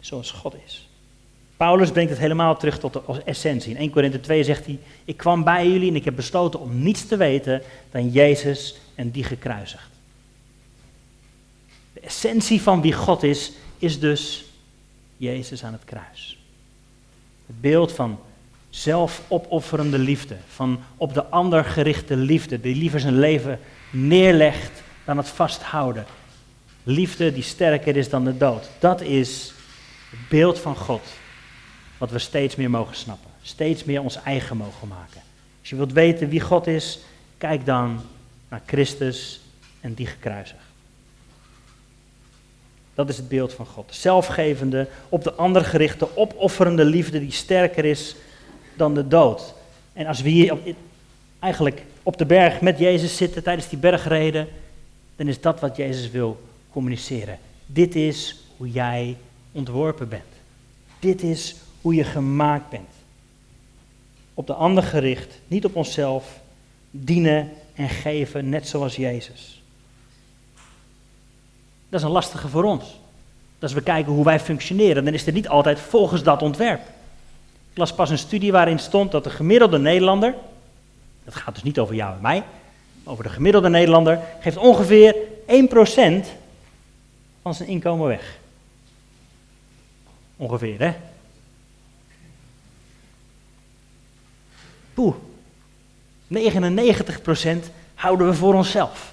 zoals 0.00 0.30
God 0.30 0.54
is. 0.66 0.88
Paulus 1.56 1.90
brengt 1.90 2.10
het 2.10 2.18
helemaal 2.18 2.56
terug 2.56 2.78
tot 2.78 2.92
de 2.92 3.22
essentie. 3.24 3.70
In 3.70 3.76
1 3.76 3.90
Korinthe 3.90 4.20
2 4.20 4.44
zegt 4.44 4.66
hij, 4.66 4.78
ik 5.04 5.16
kwam 5.16 5.44
bij 5.44 5.68
jullie 5.70 5.88
en 5.88 5.96
ik 5.96 6.04
heb 6.04 6.16
besloten 6.16 6.60
om 6.60 6.82
niets 6.82 7.06
te 7.06 7.16
weten 7.16 7.62
dan 7.90 8.10
Jezus 8.10 8.76
en 8.94 9.10
die 9.10 9.24
gekruisigd. 9.24 9.90
De 11.92 12.00
essentie 12.00 12.62
van 12.62 12.80
wie 12.80 12.92
God 12.92 13.22
is, 13.22 13.52
is 13.78 14.00
dus 14.00 14.44
Jezus 15.16 15.64
aan 15.64 15.72
het 15.72 15.84
kruis. 15.84 16.38
Het 17.46 17.60
beeld 17.60 17.92
van 17.92 18.18
zelfopofferende 18.76 19.98
liefde, 19.98 20.36
van 20.48 20.80
op 20.96 21.14
de 21.14 21.24
ander 21.24 21.64
gerichte 21.64 22.16
liefde, 22.16 22.60
die 22.60 22.74
liever 22.74 23.00
zijn 23.00 23.18
leven 23.18 23.58
neerlegt 23.90 24.82
dan 25.04 25.16
het 25.16 25.28
vasthouden. 25.28 26.06
Liefde 26.82 27.32
die 27.32 27.42
sterker 27.42 27.96
is 27.96 28.08
dan 28.08 28.24
de 28.24 28.36
dood. 28.36 28.68
Dat 28.78 29.00
is 29.00 29.52
het 30.10 30.28
beeld 30.28 30.58
van 30.58 30.76
God 30.76 31.02
wat 31.98 32.10
we 32.10 32.18
steeds 32.18 32.56
meer 32.56 32.70
mogen 32.70 32.96
snappen. 32.96 33.30
Steeds 33.42 33.84
meer 33.84 34.00
ons 34.00 34.22
eigen 34.22 34.56
mogen 34.56 34.88
maken. 34.88 35.20
Als 35.60 35.70
je 35.70 35.76
wilt 35.76 35.92
weten 35.92 36.28
wie 36.28 36.40
God 36.40 36.66
is, 36.66 36.98
kijk 37.38 37.66
dan 37.66 38.00
naar 38.48 38.62
Christus 38.66 39.40
en 39.80 39.94
die 39.94 40.06
gekruisigd. 40.06 40.60
Dat 42.94 43.08
is 43.08 43.16
het 43.16 43.28
beeld 43.28 43.52
van 43.52 43.66
God. 43.66 43.86
Zelfgevende, 43.90 44.88
op 45.08 45.24
de 45.24 45.32
ander 45.32 45.64
gerichte, 45.64 46.16
opofferende 46.16 46.84
liefde 46.84 47.20
die 47.20 47.32
sterker 47.32 47.84
is 47.84 48.16
dan 48.76 48.94
de 48.94 49.08
dood. 49.08 49.54
En 49.92 50.06
als 50.06 50.20
we 50.20 50.28
hier 50.28 50.58
eigenlijk 51.38 51.84
op 52.02 52.16
de 52.16 52.26
berg 52.26 52.60
met 52.60 52.78
Jezus 52.78 53.16
zitten 53.16 53.42
tijdens 53.42 53.68
die 53.68 53.78
bergreden, 53.78 54.48
dan 55.16 55.28
is 55.28 55.40
dat 55.40 55.60
wat 55.60 55.76
Jezus 55.76 56.10
wil 56.10 56.40
communiceren. 56.70 57.38
Dit 57.66 57.94
is 57.94 58.36
hoe 58.56 58.70
jij 58.70 59.16
ontworpen 59.52 60.08
bent. 60.08 60.22
Dit 60.98 61.22
is 61.22 61.56
hoe 61.80 61.94
je 61.94 62.04
gemaakt 62.04 62.70
bent. 62.70 62.90
Op 64.34 64.46
de 64.46 64.54
ander 64.54 64.82
gericht, 64.82 65.38
niet 65.48 65.64
op 65.64 65.76
onszelf, 65.76 66.40
dienen 66.90 67.50
en 67.74 67.88
geven, 67.88 68.48
net 68.48 68.68
zoals 68.68 68.96
Jezus. 68.96 69.62
Dat 71.88 72.00
is 72.00 72.06
een 72.06 72.12
lastige 72.12 72.48
voor 72.48 72.64
ons. 72.64 73.00
Als 73.58 73.72
we 73.72 73.82
kijken 73.82 74.12
hoe 74.12 74.24
wij 74.24 74.40
functioneren, 74.40 75.04
dan 75.04 75.14
is 75.14 75.26
het 75.26 75.34
niet 75.34 75.48
altijd 75.48 75.80
volgens 75.80 76.22
dat 76.22 76.42
ontwerp. 76.42 76.80
Ik 77.76 77.82
las 77.82 77.94
pas 77.94 78.10
een 78.10 78.18
studie 78.18 78.52
waarin 78.52 78.78
stond 78.78 79.10
dat 79.10 79.24
de 79.24 79.30
gemiddelde 79.30 79.78
Nederlander, 79.78 80.34
dat 81.24 81.34
gaat 81.34 81.54
dus 81.54 81.62
niet 81.62 81.78
over 81.78 81.94
jou 81.94 82.14
en 82.14 82.20
mij, 82.20 82.44
over 83.04 83.24
de 83.24 83.30
gemiddelde 83.30 83.68
Nederlander, 83.68 84.20
geeft 84.40 84.56
ongeveer 84.56 85.14
1% 85.46 86.26
van 87.42 87.54
zijn 87.54 87.68
inkomen 87.68 88.06
weg. 88.06 88.38
Ongeveer, 90.36 90.80
hè? 90.80 90.94
Poeh. 94.94 95.14
99% 96.34 96.38
houden 97.94 98.26
we 98.26 98.34
voor 98.34 98.54
onszelf. 98.54 99.12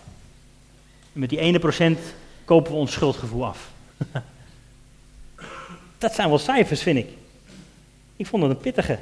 Met 1.12 1.30
die 1.30 1.40
ene 1.40 1.60
procent 1.60 2.00
kopen 2.46 2.72
we 2.72 2.78
ons 2.78 2.92
schuldgevoel 2.92 3.46
af. 3.46 3.72
Dat 5.98 6.14
zijn 6.14 6.30
wel 6.30 6.40
cijfers, 6.40 6.82
vind 6.82 6.98
ik. 6.98 7.22
Ik 8.16 8.28
vond 8.28 8.44
het 8.44 8.52
een 8.52 8.58
pittige. 8.58 9.00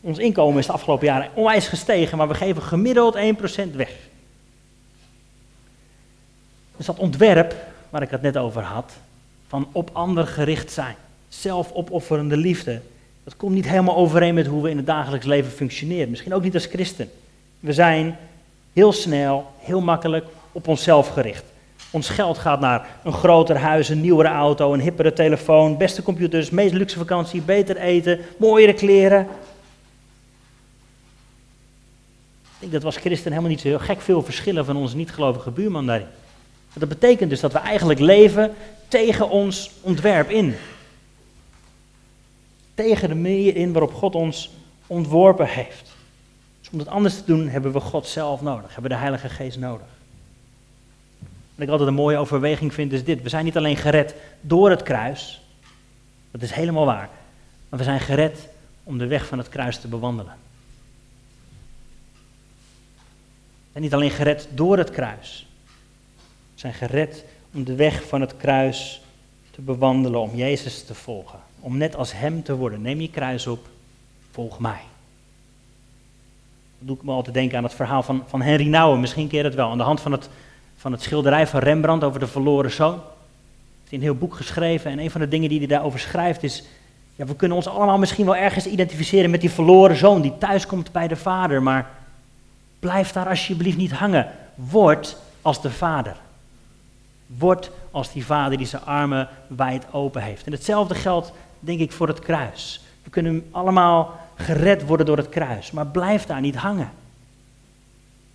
Ons 0.00 0.18
inkomen 0.18 0.58
is 0.58 0.66
de 0.66 0.72
afgelopen 0.72 1.06
jaren 1.06 1.30
onwijs 1.34 1.68
gestegen, 1.68 2.18
maar 2.18 2.28
we 2.28 2.34
geven 2.34 2.62
gemiddeld 2.62 3.16
1% 3.16 3.74
weg. 3.74 3.92
Dus 6.76 6.86
dat 6.86 6.98
ontwerp, 6.98 7.54
waar 7.90 8.02
ik 8.02 8.10
het 8.10 8.22
net 8.22 8.36
over 8.36 8.62
had, 8.62 8.92
van 9.48 9.68
op 9.72 9.90
ander 9.92 10.26
gericht 10.26 10.72
zijn, 10.72 10.94
zelfopofferende 11.28 12.36
liefde, 12.36 12.80
dat 13.24 13.36
komt 13.36 13.54
niet 13.54 13.68
helemaal 13.68 13.96
overeen 13.96 14.34
met 14.34 14.46
hoe 14.46 14.62
we 14.62 14.70
in 14.70 14.76
het 14.76 14.86
dagelijks 14.86 15.26
leven 15.26 15.50
functioneren. 15.50 16.10
Misschien 16.10 16.34
ook 16.34 16.42
niet 16.42 16.54
als 16.54 16.66
christen. 16.66 17.10
We 17.60 17.72
zijn 17.72 18.16
heel 18.72 18.92
snel, 18.92 19.52
heel 19.58 19.80
makkelijk 19.80 20.26
op 20.52 20.68
onszelf 20.68 21.08
gericht. 21.08 21.44
Ons 21.90 22.08
geld 22.08 22.38
gaat 22.38 22.60
naar 22.60 22.88
een 23.04 23.12
groter 23.12 23.56
huis, 23.56 23.88
een 23.88 24.00
nieuwere 24.00 24.28
auto, 24.28 24.72
een 24.72 24.80
hippere 24.80 25.12
telefoon, 25.12 25.76
beste 25.76 26.02
computers, 26.02 26.50
meest 26.50 26.74
luxe 26.74 26.98
vakantie, 26.98 27.42
beter 27.42 27.76
eten, 27.76 28.20
mooiere 28.38 28.72
kleren. 28.72 29.20
Ik 32.42 32.64
denk 32.64 32.72
dat 32.72 32.80
we 32.80 32.86
als 32.86 32.96
christen 32.96 33.30
helemaal 33.30 33.50
niet 33.50 33.60
zo 33.60 33.68
heel 33.68 33.78
gek 33.78 34.00
veel 34.00 34.22
verschillen 34.22 34.64
van 34.64 34.76
onze 34.76 34.96
niet-gelovige 34.96 35.50
buurman 35.50 35.86
daarin. 35.86 36.06
Dat 36.72 36.88
betekent 36.88 37.30
dus 37.30 37.40
dat 37.40 37.52
we 37.52 37.58
eigenlijk 37.58 38.00
leven 38.00 38.54
tegen 38.88 39.30
ons 39.30 39.70
ontwerp 39.80 40.30
in. 40.30 40.54
Tegen 42.74 43.08
de 43.08 43.14
manier 43.14 43.56
in 43.56 43.72
waarop 43.72 43.94
God 43.94 44.14
ons 44.14 44.50
ontworpen 44.86 45.46
heeft. 45.46 45.96
Dus 46.60 46.70
om 46.70 46.78
het 46.78 46.88
anders 46.88 47.14
te 47.14 47.24
doen 47.24 47.48
hebben 47.48 47.72
we 47.72 47.80
God 47.80 48.06
zelf 48.06 48.42
nodig, 48.42 48.72
hebben 48.72 48.90
de 48.90 48.96
Heilige 48.96 49.28
Geest 49.28 49.58
nodig. 49.58 49.97
Wat 51.58 51.66
ik 51.66 51.72
altijd 51.72 51.88
een 51.88 52.02
mooie 52.02 52.16
overweging 52.16 52.74
vind 52.74 52.92
is 52.92 53.04
dit. 53.04 53.22
We 53.22 53.28
zijn 53.28 53.44
niet 53.44 53.56
alleen 53.56 53.76
gered 53.76 54.14
door 54.40 54.70
het 54.70 54.82
kruis, 54.82 55.40
dat 56.30 56.42
is 56.42 56.50
helemaal 56.50 56.84
waar, 56.84 57.08
maar 57.68 57.78
we 57.78 57.84
zijn 57.84 58.00
gered 58.00 58.48
om 58.82 58.98
de 58.98 59.06
weg 59.06 59.26
van 59.26 59.38
het 59.38 59.48
kruis 59.48 59.78
te 59.78 59.88
bewandelen. 59.88 60.32
We 63.64 63.70
zijn 63.72 63.84
niet 63.84 63.94
alleen 63.94 64.10
gered 64.10 64.48
door 64.54 64.78
het 64.78 64.90
kruis, 64.90 65.46
we 66.54 66.60
zijn 66.60 66.74
gered 66.74 67.24
om 67.54 67.64
de 67.64 67.74
weg 67.74 68.02
van 68.08 68.20
het 68.20 68.36
kruis 68.36 69.00
te 69.50 69.60
bewandelen, 69.60 70.20
om 70.20 70.36
Jezus 70.36 70.84
te 70.84 70.94
volgen. 70.94 71.38
Om 71.60 71.76
net 71.76 71.96
als 71.96 72.12
Hem 72.12 72.42
te 72.42 72.56
worden. 72.56 72.82
Neem 72.82 73.00
je 73.00 73.10
kruis 73.10 73.46
op, 73.46 73.68
volg 74.30 74.58
mij. 74.58 74.80
Dat 76.78 76.88
doe 76.88 76.96
ik 76.96 77.02
me 77.02 77.12
altijd 77.12 77.34
denken 77.34 77.58
aan 77.58 77.64
het 77.64 77.74
verhaal 77.74 78.02
van, 78.02 78.24
van 78.26 78.42
Henry 78.42 78.68
Nouwen. 78.68 79.00
Misschien 79.00 79.28
keer 79.28 79.44
het 79.44 79.54
wel. 79.54 79.70
Aan 79.70 79.78
de 79.78 79.84
hand 79.84 80.00
van 80.00 80.12
het, 80.12 80.28
van 80.78 80.92
het 80.92 81.02
schilderij 81.02 81.46
van 81.46 81.60
Rembrandt 81.60 82.04
over 82.04 82.20
de 82.20 82.26
verloren 82.26 82.70
zoon. 82.70 82.94
Hij 82.94 83.00
heeft 83.80 83.92
een 83.92 84.00
heel 84.00 84.14
boek 84.14 84.34
geschreven. 84.34 84.90
En 84.90 84.98
een 84.98 85.10
van 85.10 85.20
de 85.20 85.28
dingen 85.28 85.48
die 85.48 85.58
hij 85.58 85.66
daarover 85.66 85.98
schrijft 86.00 86.42
is... 86.42 86.64
Ja, 87.16 87.24
we 87.24 87.36
kunnen 87.36 87.56
ons 87.56 87.66
allemaal 87.66 87.98
misschien 87.98 88.24
wel 88.24 88.36
ergens 88.36 88.66
identificeren 88.66 89.30
met 89.30 89.40
die 89.40 89.50
verloren 89.50 89.96
zoon 89.96 90.20
die 90.20 90.38
thuiskomt 90.38 90.92
bij 90.92 91.08
de 91.08 91.16
vader. 91.16 91.62
Maar 91.62 91.90
blijf 92.78 93.12
daar 93.12 93.28
alsjeblieft 93.28 93.76
niet 93.76 93.92
hangen. 93.92 94.30
Word 94.54 95.16
als 95.42 95.62
de 95.62 95.70
vader. 95.70 96.16
Word 97.26 97.70
als 97.90 98.12
die 98.12 98.24
vader 98.24 98.58
die 98.58 98.66
zijn 98.66 98.84
armen 98.84 99.28
wijd 99.46 99.86
open 99.90 100.22
heeft. 100.22 100.46
En 100.46 100.52
hetzelfde 100.52 100.94
geldt, 100.94 101.32
denk 101.60 101.80
ik, 101.80 101.92
voor 101.92 102.08
het 102.08 102.18
kruis. 102.18 102.80
We 103.02 103.10
kunnen 103.10 103.48
allemaal 103.50 104.20
gered 104.34 104.86
worden 104.86 105.06
door 105.06 105.16
het 105.16 105.28
kruis, 105.28 105.70
maar 105.70 105.86
blijf 105.86 106.26
daar 106.26 106.40
niet 106.40 106.56
hangen. 106.56 106.90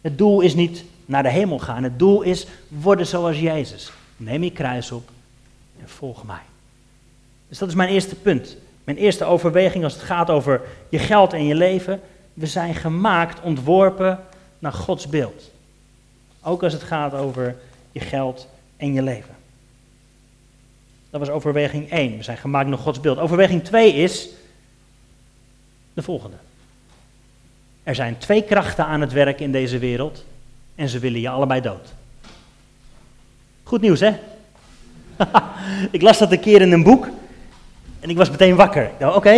Het 0.01 0.17
doel 0.17 0.41
is 0.41 0.53
niet 0.53 0.83
naar 1.05 1.23
de 1.23 1.29
hemel 1.29 1.59
gaan, 1.59 1.83
het 1.83 1.99
doel 1.99 2.21
is 2.21 2.47
worden 2.67 3.07
zoals 3.07 3.39
Jezus. 3.39 3.91
Neem 4.17 4.43
je 4.43 4.51
kruis 4.51 4.91
op 4.91 5.09
en 5.81 5.89
volg 5.89 6.23
mij. 6.23 6.41
Dus 7.49 7.57
dat 7.57 7.69
is 7.69 7.75
mijn 7.75 7.89
eerste 7.89 8.15
punt. 8.15 8.57
Mijn 8.83 8.97
eerste 8.97 9.25
overweging 9.25 9.83
als 9.83 9.93
het 9.93 10.01
gaat 10.01 10.29
over 10.29 10.61
je 10.89 10.99
geld 10.99 11.33
en 11.33 11.45
je 11.45 11.55
leven. 11.55 12.01
We 12.33 12.47
zijn 12.47 12.75
gemaakt, 12.75 13.41
ontworpen 13.41 14.19
naar 14.59 14.73
Gods 14.73 15.07
beeld. 15.07 15.51
Ook 16.41 16.63
als 16.63 16.73
het 16.73 16.83
gaat 16.83 17.13
over 17.13 17.55
je 17.91 17.99
geld 17.99 18.47
en 18.77 18.93
je 18.93 19.01
leven. 19.01 19.35
Dat 21.09 21.19
was 21.19 21.29
overweging 21.29 21.91
1. 21.91 22.17
We 22.17 22.23
zijn 22.23 22.37
gemaakt 22.37 22.69
naar 22.69 22.77
Gods 22.77 22.99
beeld. 22.99 23.17
Overweging 23.17 23.63
2 23.63 23.93
is 23.93 24.29
de 25.93 26.01
volgende. 26.01 26.37
Er 27.83 27.95
zijn 27.95 28.17
twee 28.17 28.43
krachten 28.43 28.85
aan 28.85 29.01
het 29.01 29.11
werk 29.11 29.39
in 29.39 29.51
deze 29.51 29.77
wereld 29.77 30.25
en 30.75 30.89
ze 30.89 30.99
willen 30.99 31.19
je 31.19 31.29
allebei 31.29 31.61
dood. 31.61 31.93
Goed 33.63 33.81
nieuws, 33.81 33.99
hè? 33.99 34.11
ik 35.91 36.01
las 36.01 36.17
dat 36.17 36.31
een 36.31 36.39
keer 36.39 36.61
in 36.61 36.71
een 36.71 36.83
boek 36.83 37.07
en 37.99 38.09
ik 38.09 38.17
was 38.17 38.29
meteen 38.29 38.55
wakker. 38.55 38.91
Oké, 38.99 39.31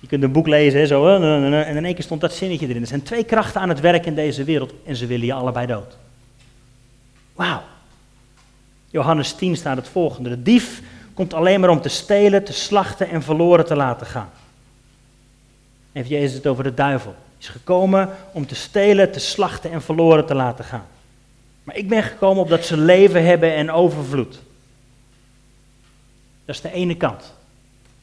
je 0.00 0.06
kunt 0.06 0.22
een 0.22 0.32
boek 0.32 0.46
lezen 0.46 0.86
zo, 0.86 1.16
en 1.16 1.76
in 1.76 1.84
één 1.84 1.94
keer 1.94 2.04
stond 2.04 2.20
dat 2.20 2.32
zinnetje 2.32 2.68
erin. 2.68 2.80
Er 2.80 2.88
zijn 2.88 3.02
twee 3.02 3.24
krachten 3.24 3.60
aan 3.60 3.68
het 3.68 3.80
werk 3.80 4.06
in 4.06 4.14
deze 4.14 4.44
wereld 4.44 4.72
en 4.84 4.96
ze 4.96 5.06
willen 5.06 5.26
je 5.26 5.32
allebei 5.32 5.66
dood. 5.66 5.96
Wauw. 7.34 7.62
Johannes 8.90 9.32
10 9.32 9.56
staat 9.56 9.76
het 9.76 9.88
volgende. 9.88 10.28
De 10.28 10.42
dief 10.42 10.82
komt 11.14 11.34
alleen 11.34 11.60
maar 11.60 11.70
om 11.70 11.80
te 11.80 11.88
stelen, 11.88 12.44
te 12.44 12.52
slachten 12.52 13.08
en 13.08 13.22
verloren 13.22 13.66
te 13.66 13.76
laten 13.76 14.06
gaan. 14.06 14.30
Heeft 15.92 16.08
Jezus 16.08 16.34
het 16.34 16.46
over 16.46 16.64
de 16.64 16.74
duivel. 16.74 17.14
Hij 17.38 17.46
is 17.46 17.48
gekomen 17.48 18.10
om 18.32 18.46
te 18.46 18.54
stelen, 18.54 19.12
te 19.12 19.18
slachten 19.18 19.70
en 19.70 19.82
verloren 19.82 20.26
te 20.26 20.34
laten 20.34 20.64
gaan. 20.64 20.86
Maar 21.62 21.76
ik 21.76 21.88
ben 21.88 22.02
gekomen 22.02 22.42
opdat 22.42 22.64
ze 22.64 22.76
leven 22.76 23.24
hebben 23.24 23.54
en 23.54 23.70
overvloed. 23.70 24.40
Dat 26.44 26.54
is 26.54 26.60
de 26.60 26.72
ene 26.72 26.96
kant. 26.96 27.20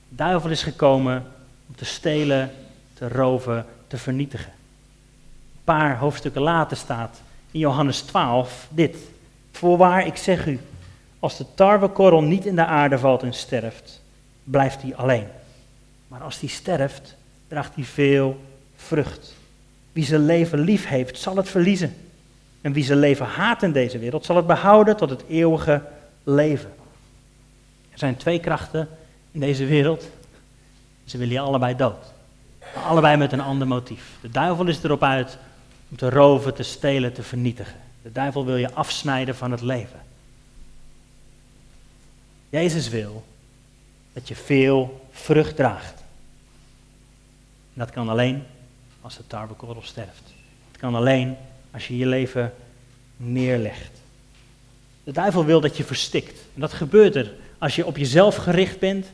De 0.09 0.15
duivel 0.15 0.49
is 0.49 0.63
gekomen 0.63 1.25
om 1.67 1.75
te 1.75 1.85
stelen, 1.85 2.51
te 2.93 3.07
roven, 3.07 3.65
te 3.87 3.97
vernietigen. 3.97 4.51
Een 5.53 5.63
paar 5.63 5.97
hoofdstukken 5.97 6.41
later 6.41 6.77
staat 6.77 7.21
in 7.51 7.59
Johannes 7.59 8.01
12 8.01 8.67
dit. 8.69 8.97
Voorwaar, 9.51 10.05
ik 10.05 10.15
zeg 10.15 10.45
u, 10.45 10.59
als 11.19 11.37
de 11.37 11.45
tarwekorrel 11.53 12.21
niet 12.21 12.45
in 12.45 12.55
de 12.55 12.65
aarde 12.65 12.99
valt 12.99 13.23
en 13.23 13.33
sterft, 13.33 14.01
blijft 14.43 14.81
hij 14.81 14.95
alleen. 14.95 15.27
Maar 16.07 16.21
als 16.21 16.39
die 16.39 16.49
sterft, 16.49 17.15
draagt 17.47 17.75
hij 17.75 17.83
veel 17.83 18.44
vrucht. 18.85 19.33
Wie 19.91 20.05
zijn 20.05 20.25
leven 20.25 20.59
lief 20.59 20.87
heeft, 20.87 21.17
zal 21.17 21.35
het 21.35 21.49
verliezen. 21.49 21.95
En 22.61 22.73
wie 22.73 22.83
zijn 22.83 22.99
leven 22.99 23.25
haat 23.25 23.63
in 23.63 23.71
deze 23.71 23.99
wereld, 23.99 24.25
zal 24.25 24.35
het 24.35 24.47
behouden 24.47 24.97
tot 24.97 25.09
het 25.09 25.23
eeuwige 25.29 25.81
leven. 26.23 26.73
Er 27.91 27.99
zijn 27.99 28.15
twee 28.15 28.39
krachten 28.39 28.87
in 29.31 29.39
deze 29.39 29.65
wereld. 29.65 30.09
Ze 31.05 31.17
willen 31.17 31.33
je 31.33 31.39
allebei 31.39 31.75
dood. 31.75 32.13
Allebei 32.87 33.17
met 33.17 33.31
een 33.31 33.41
ander 33.41 33.67
motief. 33.67 34.03
De 34.21 34.29
duivel 34.29 34.67
is 34.67 34.83
erop 34.83 35.03
uit 35.03 35.37
om 35.89 35.97
te 35.97 36.09
roven, 36.09 36.53
te 36.53 36.63
stelen, 36.63 37.13
te 37.13 37.23
vernietigen. 37.23 37.79
De 38.01 38.11
duivel 38.11 38.45
wil 38.45 38.55
je 38.55 38.73
afsnijden 38.73 39.35
van 39.35 39.51
het 39.51 39.61
leven. 39.61 39.99
Jezus 42.49 42.89
wil 42.89 43.25
dat 44.13 44.27
je 44.27 44.35
veel 44.35 45.07
vrucht 45.11 45.55
draagt. 45.55 45.93
En 47.73 47.81
dat 47.81 47.91
kan 47.91 48.09
alleen 48.09 48.43
als 49.05 49.17
de 49.17 49.27
tarwekorrel 49.27 49.81
sterft. 49.81 50.33
Het 50.71 50.77
kan 50.77 50.95
alleen 50.95 51.35
als 51.71 51.87
je 51.87 51.97
je 51.97 52.05
leven 52.05 52.53
neerlegt. 53.17 53.91
De 55.03 55.11
duivel 55.11 55.45
wil 55.45 55.61
dat 55.61 55.77
je 55.77 55.83
verstikt. 55.83 56.39
En 56.53 56.61
dat 56.61 56.73
gebeurt 56.73 57.15
er 57.15 57.33
als 57.57 57.75
je 57.75 57.85
op 57.85 57.97
jezelf 57.97 58.35
gericht 58.35 58.79
bent, 58.79 59.07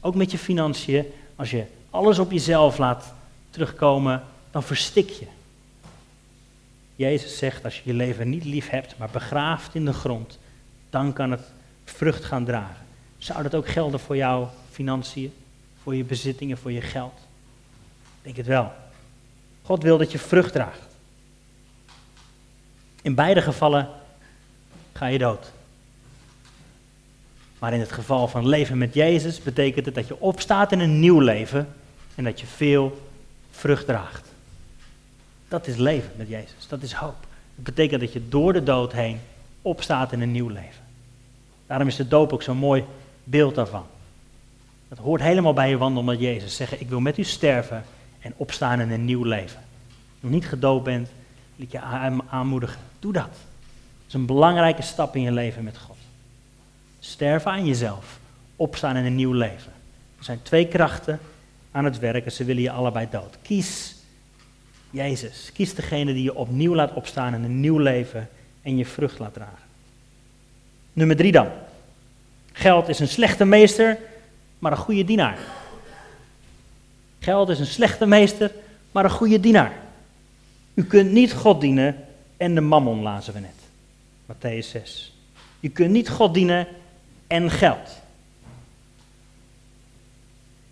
ook 0.00 0.14
met 0.14 0.30
je 0.30 0.38
financiën. 0.38 1.04
Als 1.36 1.50
je 1.50 1.64
alles 1.90 2.18
op 2.18 2.30
jezelf 2.30 2.78
laat 2.78 3.14
terugkomen, 3.50 4.22
dan 4.50 4.62
verstik 4.62 5.08
je. 5.08 5.26
Jezus 6.96 7.38
zegt, 7.38 7.64
als 7.64 7.76
je 7.76 7.82
je 7.84 7.94
leven 7.94 8.28
niet 8.28 8.44
lief 8.44 8.68
hebt, 8.68 8.98
maar 8.98 9.10
begraaft 9.10 9.74
in 9.74 9.84
de 9.84 9.92
grond, 9.92 10.38
dan 10.90 11.12
kan 11.12 11.30
het 11.30 11.52
vrucht 11.84 12.24
gaan 12.24 12.44
dragen. 12.44 12.86
Zou 13.18 13.42
dat 13.42 13.54
ook 13.54 13.68
gelden 13.68 14.00
voor 14.00 14.16
jouw 14.16 14.50
financiën, 14.70 15.32
voor 15.82 15.94
je 15.94 16.04
bezittingen, 16.04 16.58
voor 16.58 16.72
je 16.72 16.80
geld? 16.80 17.18
Ik 18.18 18.22
denk 18.22 18.36
het 18.36 18.46
wel. 18.46 18.72
God 19.64 19.82
wil 19.82 19.98
dat 19.98 20.12
je 20.12 20.18
vrucht 20.18 20.52
draagt. 20.52 20.96
In 23.02 23.14
beide 23.14 23.42
gevallen 23.42 23.88
ga 24.92 25.06
je 25.06 25.18
dood. 25.18 25.52
Maar 27.58 27.72
in 27.72 27.80
het 27.80 27.92
geval 27.92 28.28
van 28.28 28.48
leven 28.48 28.78
met 28.78 28.94
Jezus 28.94 29.42
betekent 29.42 29.86
het 29.86 29.94
dat 29.94 30.08
je 30.08 30.20
opstaat 30.20 30.72
in 30.72 30.80
een 30.80 31.00
nieuw 31.00 31.20
leven 31.20 31.74
en 32.14 32.24
dat 32.24 32.40
je 32.40 32.46
veel 32.46 33.08
vrucht 33.50 33.86
draagt. 33.86 34.28
Dat 35.48 35.66
is 35.66 35.76
leven 35.76 36.10
met 36.16 36.28
Jezus, 36.28 36.68
dat 36.68 36.82
is 36.82 36.92
hoop. 36.92 37.26
Het 37.54 37.64
betekent 37.64 38.00
dat 38.00 38.12
je 38.12 38.28
door 38.28 38.52
de 38.52 38.62
dood 38.62 38.92
heen 38.92 39.20
opstaat 39.62 40.12
in 40.12 40.20
een 40.20 40.32
nieuw 40.32 40.48
leven. 40.48 40.82
Daarom 41.66 41.88
is 41.88 41.96
de 41.96 42.08
doop 42.08 42.32
ook 42.32 42.42
zo'n 42.42 42.56
mooi 42.56 42.84
beeld 43.24 43.54
daarvan. 43.54 43.86
Dat 44.88 44.98
hoort 44.98 45.20
helemaal 45.20 45.52
bij 45.52 45.68
je 45.68 45.76
wandel 45.76 46.02
met 46.02 46.20
Jezus. 46.20 46.56
Zeggen, 46.56 46.80
ik 46.80 46.88
wil 46.88 47.00
met 47.00 47.18
u 47.18 47.24
sterven 47.24 47.84
en 48.24 48.32
opstaan 48.36 48.80
in 48.80 48.90
een 48.90 49.04
nieuw 49.04 49.24
leven. 49.24 49.58
Als 49.58 50.20
je 50.20 50.28
niet 50.28 50.46
gedoopt 50.46 50.84
bent, 50.84 51.08
wil 51.56 51.66
ik 51.66 51.72
je 51.72 51.80
aanmoedigen. 52.30 52.80
Doe 52.98 53.12
dat. 53.12 53.24
Het 53.24 54.06
is 54.06 54.14
een 54.14 54.26
belangrijke 54.26 54.82
stap 54.82 55.16
in 55.16 55.22
je 55.22 55.32
leven 55.32 55.64
met 55.64 55.78
God. 55.78 55.96
Sterven 57.00 57.50
aan 57.50 57.66
jezelf, 57.66 58.18
opstaan 58.56 58.96
in 58.96 59.04
een 59.04 59.14
nieuw 59.14 59.32
leven. 59.32 59.72
Er 60.18 60.24
zijn 60.24 60.42
twee 60.42 60.68
krachten 60.68 61.20
aan 61.70 61.84
het 61.84 61.98
werk 61.98 62.24
en 62.24 62.32
ze 62.32 62.44
willen 62.44 62.62
je 62.62 62.70
allebei 62.70 63.06
dood. 63.10 63.38
Kies 63.42 63.94
Jezus. 64.90 65.50
Kies 65.52 65.74
degene 65.74 66.12
die 66.12 66.22
je 66.22 66.34
opnieuw 66.34 66.74
laat 66.74 66.92
opstaan 66.92 67.34
in 67.34 67.44
een 67.44 67.60
nieuw 67.60 67.78
leven 67.78 68.28
en 68.62 68.76
je 68.76 68.86
vrucht 68.86 69.18
laat 69.18 69.34
dragen. 69.34 69.68
Nummer 70.92 71.16
drie 71.16 71.32
dan. 71.32 71.48
Geld 72.52 72.88
is 72.88 72.98
een 72.98 73.08
slechte 73.08 73.44
meester, 73.44 73.98
maar 74.58 74.72
een 74.72 74.78
goede 74.78 75.04
dienaar. 75.04 75.38
Geld 77.24 77.48
is 77.48 77.58
een 77.58 77.66
slechte 77.66 78.06
meester, 78.06 78.52
maar 78.92 79.04
een 79.04 79.10
goede 79.10 79.40
dienaar. 79.40 79.72
U 80.74 80.84
kunt 80.84 81.12
niet 81.12 81.32
God 81.32 81.60
dienen 81.60 81.96
en 82.36 82.54
de 82.54 82.60
mammon, 82.60 83.02
lazen 83.02 83.34
we 83.34 83.40
net. 83.40 83.54
Matthäus 84.26 84.68
6. 84.68 85.12
Je 85.60 85.68
kunt 85.68 85.90
niet 85.90 86.08
God 86.08 86.34
dienen 86.34 86.66
en 87.26 87.50
geld. 87.50 87.88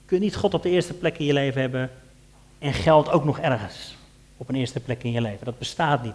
Je 0.01 0.07
kunt 0.07 0.21
niet 0.21 0.37
God 0.37 0.55
op 0.55 0.63
de 0.63 0.71
eerste 0.71 0.95
plek 0.95 1.19
in 1.19 1.25
je 1.25 1.33
leven 1.33 1.61
hebben 1.61 1.91
en 2.59 2.73
geld 2.73 3.11
ook 3.11 3.25
nog 3.25 3.39
ergens 3.39 3.97
op 4.37 4.49
een 4.49 4.55
eerste 4.55 4.81
plek 4.81 5.03
in 5.03 5.13
je 5.13 5.21
leven. 5.21 5.45
Dat 5.45 5.59
bestaat 5.59 6.03
niet. 6.03 6.15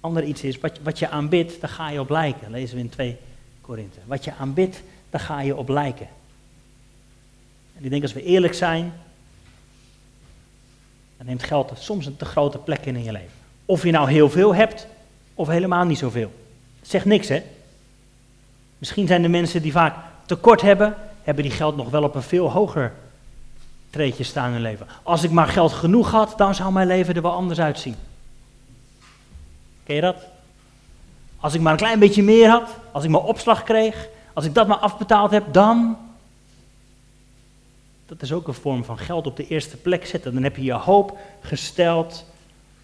Ander 0.00 0.24
iets 0.24 0.42
is, 0.42 0.58
wat, 0.58 0.78
wat 0.82 0.98
je 0.98 1.08
aanbidt, 1.08 1.60
daar 1.60 1.70
ga 1.70 1.90
je 1.90 2.00
op 2.00 2.10
lijken. 2.10 2.50
Lezen 2.50 2.76
we 2.76 2.82
in 2.82 2.88
2 2.88 3.16
Korinthe. 3.60 3.98
Wat 4.06 4.24
je 4.24 4.34
aanbidt, 4.34 4.82
daar 5.10 5.20
ga 5.20 5.40
je 5.40 5.56
op 5.56 5.68
lijken. 5.68 6.08
En 7.76 7.84
ik 7.84 7.90
denk 7.90 8.02
als 8.02 8.12
we 8.12 8.22
eerlijk 8.22 8.54
zijn, 8.54 8.92
dan 11.16 11.26
neemt 11.26 11.42
geld 11.42 11.72
soms 11.78 12.06
een 12.06 12.16
te 12.16 12.24
grote 12.24 12.58
plek 12.58 12.86
in 12.86 12.96
in 12.96 13.04
je 13.04 13.12
leven. 13.12 13.30
Of 13.66 13.82
je 13.82 13.90
nou 13.90 14.10
heel 14.10 14.30
veel 14.30 14.54
hebt, 14.54 14.86
of 15.34 15.48
helemaal 15.48 15.84
niet 15.84 15.98
zoveel. 15.98 16.32
Zeg 16.82 17.04
niks, 17.04 17.28
hè? 17.28 17.42
Misschien 18.78 19.06
zijn 19.06 19.22
de 19.22 19.28
mensen 19.28 19.62
die 19.62 19.72
vaak 19.72 19.94
tekort 20.26 20.60
hebben, 20.60 20.96
hebben 21.22 21.44
die 21.44 21.52
geld 21.52 21.76
nog 21.76 21.90
wel 21.90 22.02
op 22.02 22.14
een 22.14 22.22
veel 22.22 22.50
hoger 22.50 22.92
treedje 23.90 24.24
staan 24.24 24.46
in 24.46 24.52
hun 24.52 24.62
leven. 24.62 24.86
Als 25.02 25.22
ik 25.22 25.30
maar 25.30 25.48
geld 25.48 25.72
genoeg 25.72 26.10
had, 26.10 26.34
dan 26.36 26.54
zou 26.54 26.72
mijn 26.72 26.86
leven 26.86 27.14
er 27.14 27.22
wel 27.22 27.32
anders 27.32 27.60
uitzien. 27.60 27.96
Ken 29.84 29.94
je 29.94 30.00
dat? 30.00 30.16
Als 31.40 31.54
ik 31.54 31.60
maar 31.60 31.72
een 31.72 31.78
klein 31.78 31.98
beetje 31.98 32.22
meer 32.22 32.48
had, 32.48 32.70
als 32.92 33.04
ik 33.04 33.10
maar 33.10 33.22
opslag 33.22 33.62
kreeg, 33.62 34.08
als 34.32 34.44
ik 34.44 34.54
dat 34.54 34.66
maar 34.66 34.76
afbetaald 34.76 35.30
heb, 35.30 35.52
dan. 35.52 35.96
Dat 38.12 38.22
is 38.22 38.32
ook 38.32 38.48
een 38.48 38.54
vorm 38.54 38.84
van 38.84 38.98
geld 38.98 39.26
op 39.26 39.36
de 39.36 39.46
eerste 39.46 39.76
plek 39.76 40.06
zetten. 40.06 40.34
Dan 40.34 40.42
heb 40.42 40.56
je 40.56 40.62
je 40.62 40.72
hoop 40.72 41.18
gesteld 41.40 42.26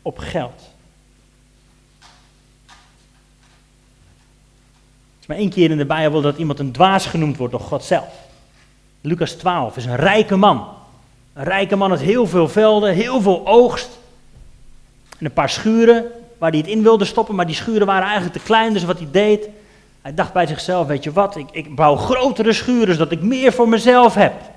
op 0.02 0.18
geld. 0.18 0.70
Het 5.14 5.20
is 5.20 5.26
maar 5.26 5.36
één 5.36 5.50
keer 5.50 5.70
in 5.70 5.76
de 5.76 5.86
Bijbel 5.86 6.20
dat 6.20 6.38
iemand 6.38 6.58
een 6.58 6.72
dwaas 6.72 7.06
genoemd 7.06 7.36
wordt 7.36 7.52
door 7.52 7.62
God 7.62 7.84
zelf. 7.84 8.08
Lucas 9.00 9.32
12 9.32 9.76
is 9.76 9.84
een 9.84 9.96
rijke 9.96 10.36
man. 10.36 10.68
Een 11.32 11.44
rijke 11.44 11.76
man 11.76 11.90
had 11.90 12.00
heel 12.00 12.26
veel 12.26 12.48
velden, 12.48 12.94
heel 12.94 13.20
veel 13.20 13.46
oogst. 13.46 13.98
En 15.18 15.26
een 15.26 15.32
paar 15.32 15.50
schuren 15.50 16.04
waar 16.38 16.50
hij 16.50 16.58
het 16.58 16.68
in 16.68 16.82
wilde 16.82 17.04
stoppen, 17.04 17.34
maar 17.34 17.46
die 17.46 17.54
schuren 17.54 17.86
waren 17.86 18.06
eigenlijk 18.06 18.36
te 18.36 18.44
klein. 18.44 18.72
Dus 18.72 18.84
wat 18.84 18.98
hij 18.98 19.08
deed, 19.10 19.48
hij 20.02 20.14
dacht 20.14 20.32
bij 20.32 20.46
zichzelf, 20.46 20.86
weet 20.86 21.04
je 21.04 21.12
wat, 21.12 21.36
ik, 21.36 21.48
ik 21.50 21.74
bouw 21.74 21.96
grotere 21.96 22.52
schuren 22.52 22.94
zodat 22.94 23.12
ik 23.12 23.22
meer 23.22 23.52
voor 23.52 23.68
mezelf 23.68 24.14
heb. 24.14 24.56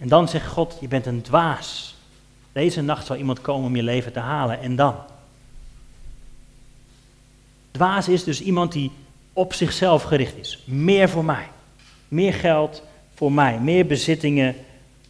En 0.00 0.08
dan 0.08 0.28
zegt 0.28 0.46
God, 0.46 0.76
je 0.80 0.88
bent 0.88 1.06
een 1.06 1.22
dwaas. 1.22 1.94
Deze 2.52 2.82
nacht 2.82 3.06
zal 3.06 3.16
iemand 3.16 3.40
komen 3.40 3.66
om 3.66 3.76
je 3.76 3.82
leven 3.82 4.12
te 4.12 4.18
halen. 4.18 4.60
En 4.60 4.76
dan? 4.76 4.94
Dwaas 7.70 8.08
is 8.08 8.24
dus 8.24 8.42
iemand 8.42 8.72
die 8.72 8.90
op 9.32 9.52
zichzelf 9.52 10.02
gericht 10.02 10.36
is. 10.36 10.62
Meer 10.64 11.08
voor 11.08 11.24
mij. 11.24 11.48
Meer 12.08 12.34
geld 12.34 12.82
voor 13.14 13.32
mij. 13.32 13.58
Meer 13.58 13.86
bezittingen 13.86 14.54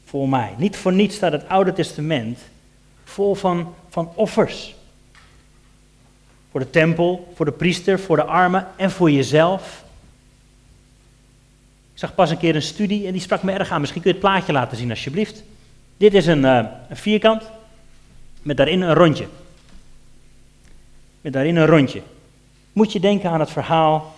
voor 0.05 0.29
mij. 0.29 0.55
Niet 0.59 0.77
voor 0.77 0.93
niets 0.93 1.17
staat 1.17 1.33
het 1.33 1.49
Oude 1.49 1.73
Testament 1.73 2.39
vol 3.05 3.35
van, 3.35 3.75
van 3.89 4.13
offers. 4.15 4.75
Voor 6.51 6.61
de 6.61 6.71
tempel, 6.71 7.33
voor 7.35 7.45
de 7.45 7.53
priester, 7.53 8.01
voor 8.01 8.17
de 8.17 8.25
armen 8.25 8.67
en 8.77 8.91
voor 8.91 9.11
jezelf. 9.11 9.85
Zag 12.01 12.15
pas 12.15 12.31
een 12.31 12.39
keer 12.39 12.55
een 12.55 12.63
studie 12.63 13.07
en 13.07 13.13
die 13.13 13.21
sprak 13.21 13.43
me 13.43 13.53
erg 13.53 13.71
aan. 13.71 13.81
Misschien 13.81 14.03
kun 14.03 14.11
je 14.11 14.17
het 14.17 14.27
plaatje 14.27 14.53
laten 14.53 14.77
zien 14.77 14.91
alsjeblieft. 14.91 15.43
Dit 15.97 16.15
is 16.15 16.27
een, 16.27 16.43
uh, 16.43 16.65
een 16.89 16.97
vierkant 16.97 17.51
met 18.43 18.57
daarin 18.57 18.81
een 18.81 18.95
rondje. 18.95 19.27
Met 21.21 21.33
daarin 21.33 21.57
een 21.57 21.67
rondje. 21.67 22.03
Moet 22.73 22.93
je 22.93 23.01
denken 23.01 23.31
aan 23.31 23.41
het 23.41 23.51
verhaal 23.51 24.15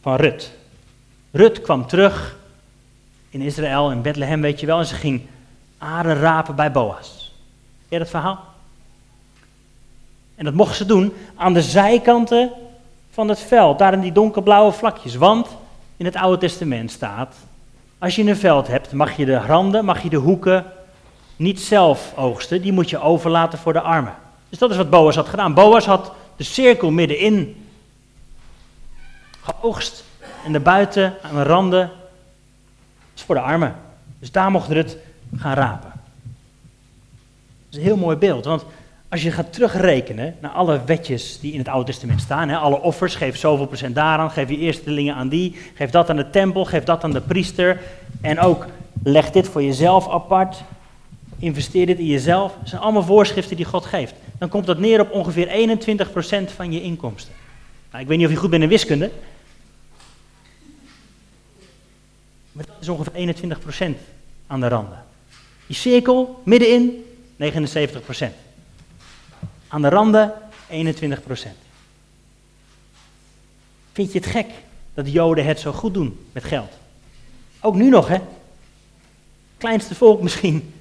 van 0.00 0.16
Rut. 0.16 0.52
Rut 1.30 1.60
kwam 1.60 1.86
terug 1.86 2.38
in 3.30 3.40
Israël, 3.40 3.90
in 3.90 4.02
Bethlehem, 4.02 4.40
weet 4.40 4.60
je 4.60 4.66
wel. 4.66 4.78
En 4.78 4.86
ze 4.86 4.94
ging 4.94 5.22
aarde 5.78 6.12
rapen 6.12 6.54
bij 6.54 6.72
Boas. 6.72 7.34
Ken 7.88 7.98
je 7.98 7.98
dat 7.98 8.08
verhaal? 8.08 8.44
En 10.34 10.44
dat 10.44 10.54
mocht 10.54 10.76
ze 10.76 10.86
doen 10.86 11.12
aan 11.36 11.54
de 11.54 11.62
zijkanten 11.62 12.50
van 13.10 13.28
het 13.28 13.40
veld, 13.40 13.78
daar 13.78 13.92
in 13.92 14.00
die 14.00 14.12
donkerblauwe 14.12 14.72
vlakjes. 14.72 15.14
Want 15.14 15.48
in 15.98 16.04
het 16.04 16.16
Oude 16.16 16.38
Testament 16.38 16.90
staat, 16.90 17.34
als 17.98 18.16
je 18.16 18.22
een 18.22 18.36
veld 18.36 18.66
hebt, 18.66 18.92
mag 18.92 19.16
je 19.16 19.24
de 19.24 19.38
randen, 19.38 19.84
mag 19.84 20.02
je 20.02 20.08
de 20.08 20.16
hoeken 20.16 20.64
niet 21.36 21.60
zelf 21.60 22.12
oogsten, 22.16 22.62
die 22.62 22.72
moet 22.72 22.90
je 22.90 23.00
overlaten 23.00 23.58
voor 23.58 23.72
de 23.72 23.80
armen. 23.80 24.14
Dus 24.48 24.58
dat 24.58 24.70
is 24.70 24.76
wat 24.76 24.90
Boas 24.90 25.14
had 25.14 25.28
gedaan. 25.28 25.54
Boas 25.54 25.86
had 25.86 26.12
de 26.36 26.44
cirkel 26.44 26.90
middenin 26.90 27.66
geoogst 29.40 30.04
en 30.44 30.52
de 30.52 30.60
buiten 30.60 31.14
aan 31.22 31.34
de 31.34 31.42
randen 31.42 31.90
is 33.14 33.22
voor 33.22 33.34
de 33.34 33.40
armen. 33.40 33.76
Dus 34.18 34.30
daar 34.30 34.50
mocht 34.50 34.68
het 34.68 34.96
gaan 35.36 35.54
rapen. 35.54 35.90
Dat 35.90 37.70
is 37.70 37.76
een 37.76 37.82
heel 37.82 37.96
mooi 37.96 38.16
beeld, 38.16 38.44
want 38.44 38.64
als 39.08 39.22
je 39.22 39.30
gaat 39.30 39.52
terugrekenen 39.52 40.36
naar 40.40 40.50
alle 40.50 40.84
wetjes 40.84 41.40
die 41.40 41.52
in 41.52 41.58
het 41.58 41.68
Oude 41.68 41.86
Testament 41.86 42.20
staan, 42.20 42.48
hè, 42.48 42.56
alle 42.56 42.80
offers, 42.80 43.14
geef 43.14 43.36
zoveel 43.36 43.66
procent 43.66 43.94
daaraan, 43.94 44.30
geef 44.30 44.48
je 44.48 44.58
eerstelingen 44.58 45.14
aan 45.14 45.28
die, 45.28 45.56
geef 45.74 45.90
dat 45.90 46.10
aan 46.10 46.16
de 46.16 46.30
tempel, 46.30 46.64
geef 46.64 46.84
dat 46.84 47.04
aan 47.04 47.12
de 47.12 47.20
priester. 47.20 47.80
En 48.20 48.40
ook 48.40 48.66
leg 49.02 49.30
dit 49.30 49.48
voor 49.48 49.62
jezelf 49.62 50.08
apart, 50.08 50.62
investeer 51.38 51.86
dit 51.86 51.98
in 51.98 52.06
jezelf. 52.06 52.54
Dat 52.58 52.68
zijn 52.68 52.80
allemaal 52.80 53.02
voorschriften 53.02 53.56
die 53.56 53.64
God 53.64 53.84
geeft. 53.84 54.14
Dan 54.38 54.48
komt 54.48 54.66
dat 54.66 54.78
neer 54.78 55.00
op 55.00 55.12
ongeveer 55.12 55.78
21% 56.50 56.52
van 56.54 56.72
je 56.72 56.82
inkomsten. 56.82 57.32
Nou, 57.90 58.02
ik 58.02 58.08
weet 58.08 58.18
niet 58.18 58.26
of 58.26 58.32
je 58.32 58.38
goed 58.38 58.50
bent 58.50 58.62
in 58.62 58.68
wiskunde, 58.68 59.10
Maar 62.52 62.66
dat 62.66 62.76
is 62.80 62.88
ongeveer 62.88 63.34
21% 63.92 63.96
aan 64.46 64.60
de 64.60 64.68
randen. 64.68 65.04
Die 65.66 65.76
cirkel, 65.76 66.42
middenin, 66.44 67.04
79%. 67.36 68.47
Aan 69.68 69.82
de 69.82 69.88
randen, 69.88 70.32
21%. 70.70 70.74
Vind 73.92 74.12
je 74.12 74.18
het 74.18 74.28
gek 74.28 74.46
dat 74.94 75.04
de 75.04 75.10
Joden 75.10 75.44
het 75.44 75.60
zo 75.60 75.72
goed 75.72 75.94
doen 75.94 76.26
met 76.32 76.44
geld? 76.44 76.72
Ook 77.60 77.74
nu 77.74 77.88
nog, 77.88 78.08
hè? 78.08 78.18
Kleinste 79.56 79.94
volk 79.94 80.22
misschien. 80.22 80.74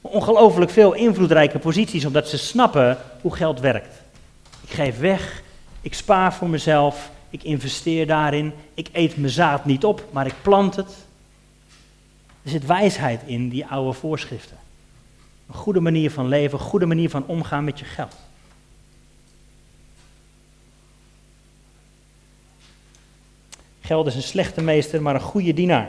Ongelooflijk 0.00 0.70
veel 0.70 0.92
invloedrijke 0.92 1.58
posities, 1.58 2.04
omdat 2.04 2.28
ze 2.28 2.38
snappen 2.38 2.98
hoe 3.20 3.34
geld 3.34 3.60
werkt. 3.60 4.02
Ik 4.62 4.70
geef 4.70 4.98
weg, 4.98 5.42
ik 5.80 5.94
spaar 5.94 6.34
voor 6.34 6.48
mezelf, 6.48 7.10
ik 7.30 7.42
investeer 7.42 8.06
daarin, 8.06 8.52
ik 8.74 8.88
eet 8.92 9.16
mijn 9.16 9.32
zaad 9.32 9.64
niet 9.64 9.84
op, 9.84 10.04
maar 10.10 10.26
ik 10.26 10.34
plant 10.42 10.76
het. 10.76 10.96
Er 12.42 12.50
zit 12.50 12.66
wijsheid 12.66 13.20
in 13.26 13.48
die 13.48 13.66
oude 13.66 13.92
voorschriften. 13.92 14.56
Een 15.48 15.54
goede 15.54 15.80
manier 15.80 16.10
van 16.10 16.28
leven, 16.28 16.58
een 16.58 16.64
goede 16.64 16.86
manier 16.86 17.10
van 17.10 17.26
omgaan 17.26 17.64
met 17.64 17.78
je 17.78 17.84
geld. 17.84 18.16
Geld 23.84 24.06
is 24.06 24.14
een 24.14 24.22
slechte 24.22 24.62
meester, 24.62 25.02
maar 25.02 25.14
een 25.14 25.20
goede 25.20 25.54
dienaar. 25.54 25.88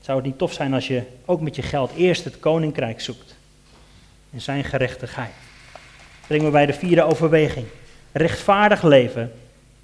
Zou 0.00 0.18
het 0.18 0.26
niet 0.26 0.38
tof 0.38 0.52
zijn 0.52 0.74
als 0.74 0.86
je 0.86 1.02
ook 1.24 1.40
met 1.40 1.56
je 1.56 1.62
geld 1.62 1.92
eerst 1.96 2.24
het 2.24 2.38
koninkrijk 2.38 3.00
zoekt 3.00 3.36
en 4.32 4.40
zijn 4.40 4.64
gerechtigheid? 4.64 5.32
Brengen 6.26 6.44
we 6.44 6.50
bij 6.50 6.66
de 6.66 6.72
vierde 6.72 7.02
overweging. 7.02 7.66
Rechtvaardig 8.12 8.82
leven 8.82 9.32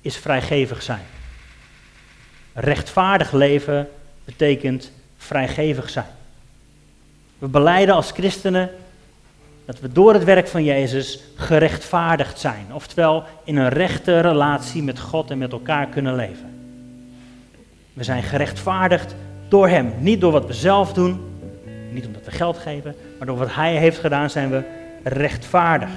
is 0.01 0.17
vrijgevig 0.17 0.83
zijn. 0.83 1.05
Rechtvaardig 2.53 3.33
leven 3.33 3.89
betekent 4.25 4.91
vrijgevig 5.17 5.91
zijn. 5.91 6.11
We 7.39 7.49
beleiden 7.49 7.95
als 7.95 8.11
christenen 8.11 8.71
Dat 9.67 9.81
we 9.81 9.93
door 9.93 10.13
het 10.13 10.25
werk 10.25 10.49
van 10.49 10.65
Jezus 10.65 11.21
gerechtvaardigd 11.35 12.39
zijn. 12.39 12.67
Oftewel 12.73 13.25
in 13.45 13.57
een 13.57 13.69
rechte 13.69 14.21
relatie 14.21 14.83
met 14.83 15.01
God 15.01 15.31
en 15.31 15.39
met 15.39 15.53
elkaar 15.53 15.87
kunnen 15.87 16.15
leven. 16.15 16.51
We 17.93 18.05
zijn 18.05 18.23
gerechtvaardigd 18.23 19.15
door 19.49 19.69
Hem. 19.69 19.93
Niet 19.99 20.21
door 20.21 20.33
wat 20.33 20.47
we 20.47 20.53
zelf 20.53 20.93
doen, 20.93 21.21
niet 21.91 22.07
omdat 22.07 22.25
we 22.25 22.31
geld 22.31 22.59
geven, 22.59 22.95
maar 23.19 23.27
door 23.27 23.37
wat 23.37 23.55
Hij 23.55 23.77
heeft 23.77 23.99
gedaan 23.99 24.31
zijn 24.31 24.51
we 24.51 24.63
rechtvaardig. 25.03 25.91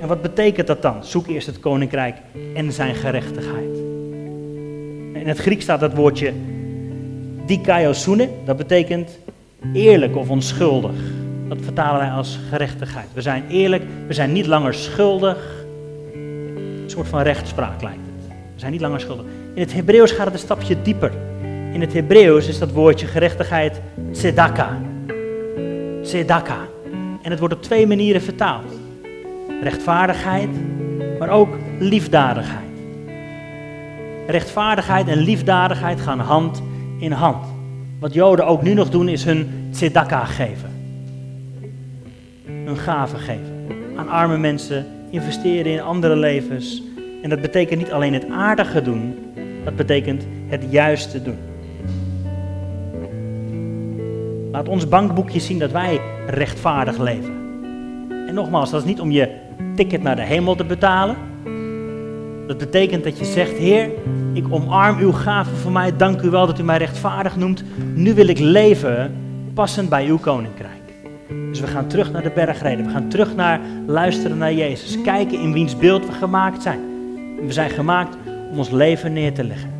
En 0.00 0.08
wat 0.08 0.22
betekent 0.22 0.66
dat 0.66 0.82
dan? 0.82 1.04
Zoek 1.04 1.26
eerst 1.26 1.46
het 1.46 1.60
koninkrijk 1.60 2.16
en 2.54 2.72
zijn 2.72 2.94
gerechtigheid. 2.94 3.76
In 5.12 5.28
het 5.28 5.38
Grieks 5.38 5.62
staat 5.62 5.80
dat 5.80 5.94
woordje 5.94 6.32
dikaiosune, 7.46 8.28
dat 8.44 8.56
betekent 8.56 9.18
eerlijk 9.72 10.16
of 10.16 10.28
onschuldig. 10.28 11.23
Dat 11.48 11.58
vertalen 11.60 12.00
wij 12.00 12.10
als 12.10 12.38
gerechtigheid. 12.48 13.06
We 13.12 13.20
zijn 13.20 13.44
eerlijk, 13.48 13.82
we 14.06 14.12
zijn 14.12 14.32
niet 14.32 14.46
langer 14.46 14.74
schuldig. 14.74 15.38
Een 16.14 16.90
soort 16.90 17.08
van 17.08 17.22
rechtspraak 17.22 17.82
lijkt 17.82 18.06
het. 18.06 18.28
We 18.28 18.60
zijn 18.60 18.72
niet 18.72 18.80
langer 18.80 19.00
schuldig. 19.00 19.24
In 19.54 19.60
het 19.60 19.72
Hebreeuws 19.72 20.10
gaat 20.10 20.24
het 20.24 20.34
een 20.34 20.40
stapje 20.40 20.82
dieper. 20.82 21.12
In 21.72 21.80
het 21.80 21.92
Hebreeuws 21.92 22.48
is 22.48 22.58
dat 22.58 22.70
woordje 22.70 23.06
gerechtigheid 23.06 23.80
tzedaka. 24.12 24.78
Tzedaka. 26.02 26.58
En 27.22 27.30
het 27.30 27.38
wordt 27.38 27.54
op 27.54 27.62
twee 27.62 27.86
manieren 27.86 28.22
vertaald. 28.22 28.72
Rechtvaardigheid, 29.62 30.48
maar 31.18 31.28
ook 31.28 31.56
liefdadigheid. 31.78 32.64
Rechtvaardigheid 34.26 35.08
en 35.08 35.18
liefdadigheid 35.18 36.00
gaan 36.00 36.20
hand 36.20 36.62
in 36.98 37.12
hand. 37.12 37.46
Wat 37.98 38.14
Joden 38.14 38.46
ook 38.46 38.62
nu 38.62 38.74
nog 38.74 38.90
doen 38.90 39.08
is 39.08 39.24
hun 39.24 39.68
tzedaka 39.70 40.24
geven. 40.24 40.73
Hun 42.64 42.76
gaven 42.76 43.18
geven. 43.18 43.66
Aan 43.96 44.08
arme 44.08 44.38
mensen, 44.38 44.86
investeren 45.10 45.72
in 45.72 45.80
andere 45.80 46.16
levens. 46.16 46.82
En 47.22 47.30
dat 47.30 47.40
betekent 47.40 47.78
niet 47.78 47.92
alleen 47.92 48.12
het 48.12 48.28
aardige 48.28 48.82
doen, 48.82 49.18
dat 49.64 49.76
betekent 49.76 50.26
het 50.46 50.64
juiste 50.70 51.22
doen. 51.22 51.38
Laat 54.52 54.68
ons 54.68 54.88
bankboekje 54.88 55.40
zien 55.40 55.58
dat 55.58 55.70
wij 55.70 56.00
rechtvaardig 56.26 56.98
leven. 56.98 57.34
En 58.26 58.34
nogmaals, 58.34 58.70
dat 58.70 58.80
is 58.80 58.86
niet 58.86 59.00
om 59.00 59.10
je 59.10 59.28
ticket 59.76 60.02
naar 60.02 60.16
de 60.16 60.22
hemel 60.22 60.54
te 60.54 60.64
betalen. 60.64 61.16
Dat 62.46 62.58
betekent 62.58 63.04
dat 63.04 63.18
je 63.18 63.24
zegt, 63.24 63.56
Heer, 63.56 63.90
ik 64.32 64.44
omarm 64.50 64.98
uw 64.98 65.12
gave 65.12 65.54
voor 65.54 65.72
mij. 65.72 65.96
Dank 65.96 66.22
u 66.22 66.30
wel 66.30 66.46
dat 66.46 66.58
u 66.58 66.62
mij 66.62 66.78
rechtvaardig 66.78 67.36
noemt. 67.36 67.64
Nu 67.94 68.14
wil 68.14 68.28
ik 68.28 68.38
leven 68.38 69.14
passend 69.54 69.88
bij 69.88 70.06
uw 70.06 70.18
koninkrijk. 70.18 70.83
Dus 71.28 71.60
we 71.60 71.66
gaan 71.66 71.86
terug 71.86 72.12
naar 72.12 72.22
de 72.22 72.30
bergreden. 72.30 72.84
We 72.84 72.90
gaan 72.90 73.08
terug 73.08 73.34
naar 73.34 73.60
luisteren 73.86 74.38
naar 74.38 74.52
Jezus. 74.52 75.02
Kijken 75.02 75.40
in 75.40 75.52
wiens 75.52 75.76
beeld 75.76 76.06
we 76.06 76.12
gemaakt 76.12 76.62
zijn. 76.62 76.80
We 77.46 77.52
zijn 77.52 77.70
gemaakt 77.70 78.16
om 78.50 78.58
ons 78.58 78.70
leven 78.70 79.12
neer 79.12 79.32
te 79.32 79.44
leggen. 79.44 79.70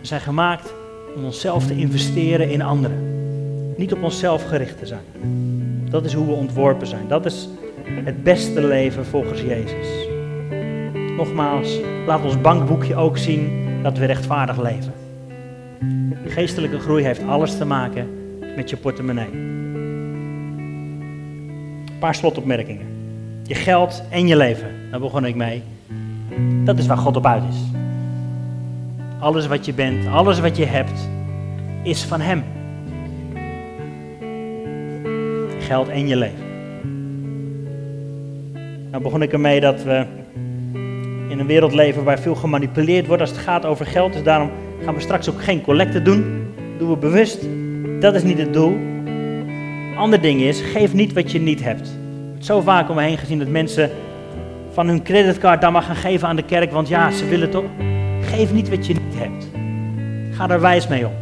We 0.00 0.06
zijn 0.06 0.20
gemaakt 0.20 0.72
om 1.16 1.24
onszelf 1.24 1.66
te 1.66 1.76
investeren 1.76 2.50
in 2.50 2.62
anderen. 2.62 3.08
Niet 3.76 3.92
op 3.92 4.02
onszelf 4.02 4.44
gericht 4.44 4.78
te 4.78 4.86
zijn. 4.86 5.04
Dat 5.90 6.04
is 6.04 6.12
hoe 6.12 6.26
we 6.26 6.32
ontworpen 6.32 6.86
zijn. 6.86 7.08
Dat 7.08 7.26
is 7.26 7.48
het 8.04 8.22
beste 8.22 8.66
leven 8.66 9.06
volgens 9.06 9.40
Jezus. 9.40 10.08
Nogmaals, 11.16 11.80
laat 12.06 12.24
ons 12.24 12.40
bankboekje 12.40 12.96
ook 12.96 13.18
zien 13.18 13.66
dat 13.82 13.98
we 13.98 14.04
rechtvaardig 14.04 14.62
leven. 14.62 14.92
Geestelijke 16.26 16.78
groei 16.78 17.04
heeft 17.04 17.22
alles 17.26 17.56
te 17.56 17.64
maken 17.64 18.08
met 18.56 18.70
je 18.70 18.76
portemonnee. 18.76 19.28
Paar 22.00 22.14
slotopmerkingen. 22.14 22.86
Je 23.42 23.54
geld 23.54 24.02
en 24.08 24.26
je 24.26 24.36
leven, 24.36 24.68
daar 24.90 25.00
begon 25.00 25.24
ik 25.24 25.34
mee. 25.34 25.62
Dat 26.64 26.78
is 26.78 26.86
waar 26.86 26.96
God 26.96 27.16
op 27.16 27.26
uit 27.26 27.42
is. 27.48 27.56
Alles 29.18 29.46
wat 29.46 29.64
je 29.64 29.72
bent, 29.72 30.06
alles 30.06 30.40
wat 30.40 30.56
je 30.56 30.64
hebt, 30.64 31.08
is 31.82 32.02
van 32.02 32.20
Hem. 32.20 32.44
Geld 35.58 35.88
en 35.88 36.08
je 36.08 36.16
leven. 36.16 36.48
Nou 38.90 39.02
begon 39.02 39.22
ik 39.22 39.32
ermee 39.32 39.60
dat 39.60 39.82
we 39.82 40.04
in 41.28 41.38
een 41.38 41.46
wereld 41.46 41.74
leven 41.74 42.04
waar 42.04 42.18
veel 42.18 42.34
gemanipuleerd 42.34 43.06
wordt 43.06 43.22
als 43.22 43.30
het 43.30 43.40
gaat 43.40 43.64
over 43.64 43.86
geld. 43.86 44.12
Dus 44.12 44.22
daarom 44.22 44.50
gaan 44.84 44.94
we 44.94 45.00
straks 45.00 45.30
ook 45.30 45.42
geen 45.42 45.62
collecte 45.62 46.02
doen. 46.02 46.46
Doen 46.78 46.90
we 46.90 46.96
bewust. 46.96 47.46
Dat 48.00 48.14
is 48.14 48.22
niet 48.22 48.38
het 48.38 48.52
doel. 48.52 48.76
Ander 50.00 50.20
ding 50.20 50.40
is, 50.40 50.60
geef 50.60 50.94
niet 50.94 51.12
wat 51.12 51.32
je 51.32 51.40
niet 51.40 51.62
hebt. 51.62 51.98
Zo 52.38 52.60
vaak 52.60 52.88
om 52.88 52.94
me 52.96 53.02
heen 53.02 53.18
gezien 53.18 53.38
dat 53.38 53.48
mensen 53.48 53.90
van 54.72 54.88
hun 54.88 55.02
creditcard 55.02 55.60
dan 55.60 55.72
maar 55.72 55.82
gaan 55.82 55.96
geven 55.96 56.28
aan 56.28 56.36
de 56.36 56.42
kerk, 56.42 56.72
want 56.72 56.88
ja, 56.88 57.10
ze 57.10 57.26
willen 57.26 57.50
toch. 57.50 57.64
Geef 58.20 58.52
niet 58.52 58.68
wat 58.68 58.86
je 58.86 58.94
niet 58.94 59.14
hebt. 59.18 59.48
Ga 60.36 60.46
daar 60.46 60.60
wijs 60.60 60.88
mee 60.88 61.06
om. 61.06 61.12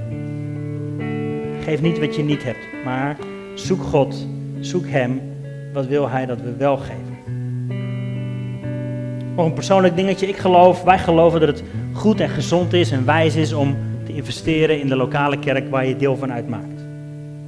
Geef 1.64 1.80
niet 1.80 1.98
wat 1.98 2.16
je 2.16 2.22
niet 2.22 2.44
hebt, 2.44 2.66
maar 2.84 3.16
zoek 3.54 3.82
God, 3.82 4.26
zoek 4.60 4.86
Hem. 4.86 5.20
Wat 5.72 5.86
wil 5.86 6.08
Hij 6.08 6.26
dat 6.26 6.40
we 6.40 6.56
wel 6.56 6.76
geven? 6.76 7.18
Nog 9.36 9.46
een 9.46 9.52
persoonlijk 9.52 9.96
dingetje. 9.96 10.28
Ik 10.28 10.36
geloof, 10.36 10.82
wij 10.82 10.98
geloven 10.98 11.40
dat 11.40 11.48
het 11.48 11.62
goed 11.92 12.20
en 12.20 12.28
gezond 12.28 12.72
is 12.72 12.90
en 12.90 13.04
wijs 13.04 13.36
is 13.36 13.52
om 13.52 13.76
te 14.04 14.14
investeren 14.14 14.80
in 14.80 14.88
de 14.88 14.96
lokale 14.96 15.38
kerk 15.38 15.70
waar 15.70 15.86
je 15.86 15.96
deel 15.96 16.16
van 16.16 16.32
uitmaakt. 16.32 16.77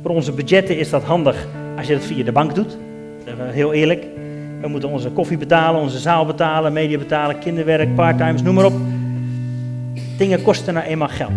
Voor 0.02 0.10
onze 0.10 0.32
budgetten 0.32 0.78
is 0.78 0.90
dat 0.90 1.02
handig 1.02 1.46
als 1.76 1.86
je 1.86 1.94
dat 1.94 2.04
via 2.04 2.24
de 2.24 2.32
bank 2.32 2.54
doet. 2.54 2.78
Heel 3.38 3.72
eerlijk. 3.72 4.06
We 4.60 4.68
moeten 4.68 4.88
onze 4.88 5.10
koffie 5.10 5.38
betalen, 5.38 5.80
onze 5.80 5.98
zaal 5.98 6.26
betalen, 6.26 6.72
media 6.72 6.98
betalen, 6.98 7.38
kinderwerk, 7.38 7.94
parttimes, 7.94 8.42
noem 8.42 8.54
maar 8.54 8.64
op. 8.64 8.72
Dingen 10.18 10.42
kosten 10.42 10.74
nou 10.74 10.86
eenmaal 10.86 11.08
geld. 11.08 11.32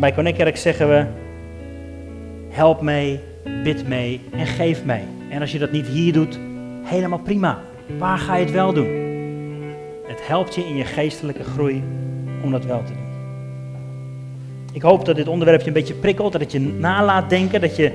Bij 0.00 0.14
Connect 0.14 0.36
Kerk 0.36 0.56
zeggen 0.56 0.88
we: 0.88 1.04
help 2.48 2.80
mee, 2.80 3.20
bid 3.62 3.88
mee 3.88 4.20
en 4.32 4.46
geef 4.46 4.84
mee. 4.84 5.02
En 5.30 5.40
als 5.40 5.52
je 5.52 5.58
dat 5.58 5.72
niet 5.72 5.86
hier 5.86 6.12
doet, 6.12 6.38
helemaal 6.82 7.18
prima. 7.18 7.58
Waar 7.98 8.18
ga 8.18 8.36
je 8.36 8.44
het 8.44 8.54
wel 8.54 8.72
doen? 8.72 8.88
Het 10.06 10.26
helpt 10.26 10.54
je 10.54 10.64
in 10.64 10.76
je 10.76 10.84
geestelijke 10.84 11.44
groei 11.44 11.82
om 12.42 12.50
dat 12.50 12.64
wel 12.64 12.82
te 12.84 12.92
doen. 12.92 13.07
Ik 14.72 14.82
hoop 14.82 15.04
dat 15.04 15.16
dit 15.16 15.28
onderwerp 15.28 15.60
je 15.60 15.66
een 15.66 15.72
beetje 15.72 15.94
prikkelt, 15.94 16.32
dat 16.32 16.40
het 16.40 16.52
je 16.52 16.60
nalaat 16.60 17.30
denken, 17.30 17.60
dat 17.60 17.76
je 17.76 17.92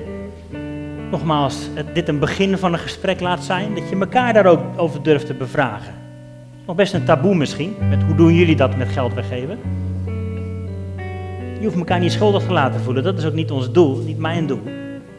nogmaals 1.10 1.68
dit 1.94 2.08
een 2.08 2.18
begin 2.18 2.58
van 2.58 2.72
een 2.72 2.78
gesprek 2.78 3.20
laat 3.20 3.44
zijn, 3.44 3.74
dat 3.74 3.88
je 3.88 3.98
elkaar 3.98 4.32
daar 4.32 4.46
ook 4.46 4.60
over 4.76 5.02
durft 5.02 5.26
te 5.26 5.34
bevragen. 5.34 5.94
Nog 6.66 6.76
best 6.76 6.94
een 6.94 7.04
taboe 7.04 7.34
misschien, 7.34 7.74
met 7.88 8.02
hoe 8.02 8.14
doen 8.14 8.34
jullie 8.34 8.56
dat 8.56 8.76
met 8.76 8.88
geld 8.88 9.14
weggeven? 9.14 9.58
Je 11.58 11.64
hoeft 11.70 11.76
elkaar 11.76 12.00
niet 12.00 12.12
schuldig 12.12 12.46
te 12.46 12.52
laten 12.52 12.80
voelen, 12.80 13.02
dat 13.02 13.18
is 13.18 13.24
ook 13.24 13.34
niet 13.34 13.50
ons 13.50 13.72
doel, 13.72 13.96
niet 13.96 14.18
mijn 14.18 14.46
doel. 14.46 14.62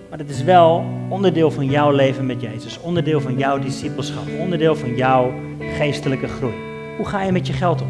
Maar 0.09 0.19
het 0.19 0.29
is 0.29 0.43
wel 0.43 0.85
onderdeel 1.09 1.51
van 1.51 1.65
jouw 1.65 1.91
leven 1.91 2.25
met 2.25 2.41
Jezus. 2.41 2.79
Onderdeel 2.79 3.21
van 3.21 3.37
jouw 3.37 3.59
discipelschap. 3.59 4.23
Onderdeel 4.39 4.75
van 4.75 4.95
jouw 4.95 5.33
geestelijke 5.59 6.27
groei. 6.27 6.53
Hoe 6.97 7.05
ga 7.05 7.23
je 7.23 7.31
met 7.31 7.47
je 7.47 7.53
geld 7.53 7.81
om? 7.81 7.87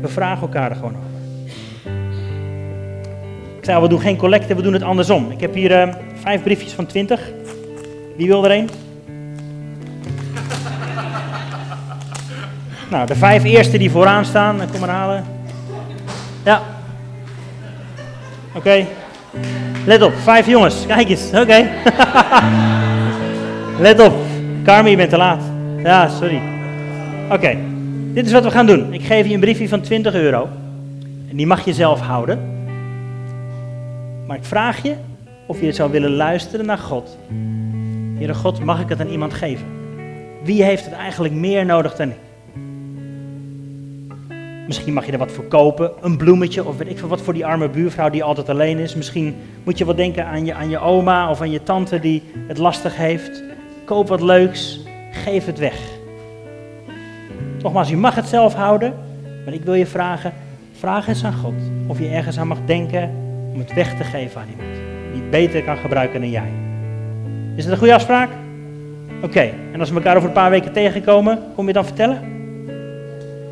We 0.00 0.08
vragen 0.08 0.42
elkaar 0.42 0.70
er 0.70 0.76
gewoon 0.76 0.96
over. 0.96 1.07
We 3.68 3.88
doen 3.88 4.00
geen 4.00 4.16
collecte, 4.16 4.54
we 4.54 4.62
doen 4.62 4.72
het 4.72 4.82
andersom. 4.82 5.30
Ik 5.30 5.40
heb 5.40 5.54
hier 5.54 5.70
uh, 5.70 5.94
vijf 6.22 6.42
briefjes 6.42 6.72
van 6.72 6.86
20. 6.86 7.20
Wie 8.16 8.26
wil 8.26 8.44
er 8.44 8.50
een? 8.50 8.68
nou, 12.90 13.06
de 13.06 13.14
vijf 13.14 13.44
eerste 13.44 13.78
die 13.78 13.90
vooraan 13.90 14.24
staan, 14.24 14.60
kom 14.70 14.80
maar 14.80 14.88
halen. 14.88 15.24
Ja. 16.44 16.62
Oké. 18.54 18.86
Let 19.86 20.02
op, 20.02 20.12
vijf 20.22 20.46
jongens. 20.46 20.86
Kijk 20.86 21.08
eens, 21.08 21.30
oké. 21.34 21.68
Let 23.86 24.00
op. 24.00 24.14
Carmen, 24.64 24.90
je 24.90 24.96
bent 24.96 25.10
te 25.10 25.16
laat. 25.16 25.42
Ja, 25.82 26.08
sorry. 26.08 26.40
Oké, 27.30 27.56
dit 28.12 28.26
is 28.26 28.32
wat 28.32 28.44
we 28.44 28.50
gaan 28.50 28.66
doen. 28.66 28.92
Ik 28.92 29.04
geef 29.04 29.26
je 29.26 29.34
een 29.34 29.40
briefje 29.40 29.68
van 29.68 29.80
20 29.80 30.14
euro. 30.14 30.48
En 31.30 31.36
die 31.36 31.46
mag 31.46 31.64
je 31.64 31.72
zelf 31.72 32.00
houden. 32.00 32.57
Maar 34.28 34.36
ik 34.36 34.44
vraag 34.44 34.82
je 34.82 34.94
of 35.46 35.60
je 35.60 35.72
zou 35.72 35.90
willen 35.90 36.10
luisteren 36.10 36.66
naar 36.66 36.78
God. 36.78 37.18
Heere 38.16 38.34
God, 38.34 38.64
mag 38.64 38.80
ik 38.80 38.88
het 38.88 39.00
aan 39.00 39.08
iemand 39.08 39.34
geven? 39.34 39.66
Wie 40.42 40.62
heeft 40.62 40.84
het 40.84 40.94
eigenlijk 40.94 41.34
meer 41.34 41.64
nodig 41.64 41.96
dan 41.96 42.08
ik? 42.08 42.16
Misschien 44.66 44.92
mag 44.92 45.06
je 45.06 45.12
er 45.12 45.18
wat 45.18 45.32
voor 45.32 45.44
kopen, 45.44 45.92
een 46.00 46.16
bloemetje 46.16 46.64
of 46.64 46.76
weet 46.76 46.88
ik 46.88 46.98
veel 46.98 47.08
wat 47.08 47.20
voor 47.20 47.32
die 47.32 47.46
arme 47.46 47.68
buurvrouw 47.68 48.10
die 48.10 48.22
altijd 48.22 48.48
alleen 48.48 48.78
is. 48.78 48.94
Misschien 48.94 49.36
moet 49.64 49.78
je 49.78 49.84
wel 49.84 49.94
denken 49.94 50.26
aan 50.26 50.44
je, 50.44 50.54
aan 50.54 50.70
je 50.70 50.78
oma 50.78 51.30
of 51.30 51.40
aan 51.40 51.50
je 51.50 51.62
tante 51.62 52.00
die 52.00 52.22
het 52.46 52.58
lastig 52.58 52.96
heeft. 52.96 53.42
Koop 53.84 54.08
wat 54.08 54.20
leuks, 54.20 54.80
geef 55.12 55.46
het 55.46 55.58
weg. 55.58 55.80
Nogmaals, 57.62 57.88
je 57.88 57.96
mag 57.96 58.14
het 58.14 58.26
zelf 58.26 58.54
houden, 58.54 58.94
maar 59.44 59.54
ik 59.54 59.62
wil 59.62 59.74
je 59.74 59.86
vragen, 59.86 60.32
vraag 60.72 61.08
eens 61.08 61.24
aan 61.24 61.34
God 61.34 61.54
of 61.86 61.98
je 61.98 62.08
ergens 62.08 62.38
aan 62.38 62.48
mag 62.48 62.58
denken 62.66 63.26
om 63.52 63.58
het 63.58 63.74
weg 63.74 63.96
te 63.96 64.04
geven 64.04 64.40
aan 64.40 64.46
iemand 64.50 64.76
die 65.12 65.20
het 65.20 65.30
beter 65.30 65.62
kan 65.62 65.76
gebruiken 65.76 66.20
dan 66.20 66.30
jij. 66.30 66.52
Is 67.56 67.62
dat 67.62 67.72
een 67.72 67.78
goede 67.78 67.94
afspraak? 67.94 68.28
Oké, 69.22 69.50
en 69.72 69.80
als 69.80 69.88
we 69.88 69.94
elkaar 69.94 70.16
over 70.16 70.28
een 70.28 70.34
paar 70.34 70.50
weken 70.50 70.72
tegenkomen, 70.72 71.38
kom 71.54 71.66
je 71.66 71.72
dan 71.72 71.84
vertellen? 71.84 72.20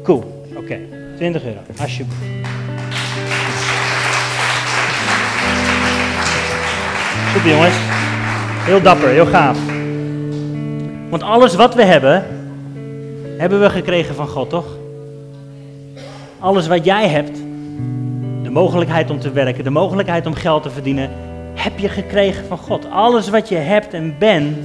Cool, 0.03 0.45
oké. 0.57 0.79
20 1.17 1.45
euro, 1.45 1.59
alsjeblieft. 1.81 2.21
Super 7.33 7.51
jongens. 7.51 7.75
Heel 8.65 8.83
dapper, 8.83 9.09
heel 9.09 9.27
gaaf. 9.27 9.59
Want 11.09 11.23
alles 11.23 11.55
wat 11.55 11.75
we 11.75 11.85
hebben, 11.85 12.25
hebben 13.39 13.61
we 13.61 13.71
gekregen 13.71 14.15
van 14.15 14.29
God, 14.29 14.51
toch? 14.51 14.67
Alles 16.39 16.67
wat 16.67 16.85
jij 16.85 17.09
hebt, 17.09 17.39
mogelijkheid 18.57 19.11
om 19.11 19.19
te 19.19 19.31
werken, 19.31 19.64
de 19.64 19.71
mogelijkheid 19.71 20.27
om 20.27 20.35
geld 20.35 20.62
te 20.62 20.71
verdienen, 20.71 21.11
heb 21.55 21.79
je 21.79 21.88
gekregen 21.88 22.45
van 22.45 22.59
God. 22.59 22.90
Alles 22.90 23.29
wat 23.29 23.49
je 23.49 23.57
hebt 23.57 23.95
en 23.95 24.19
bent, 24.19 24.57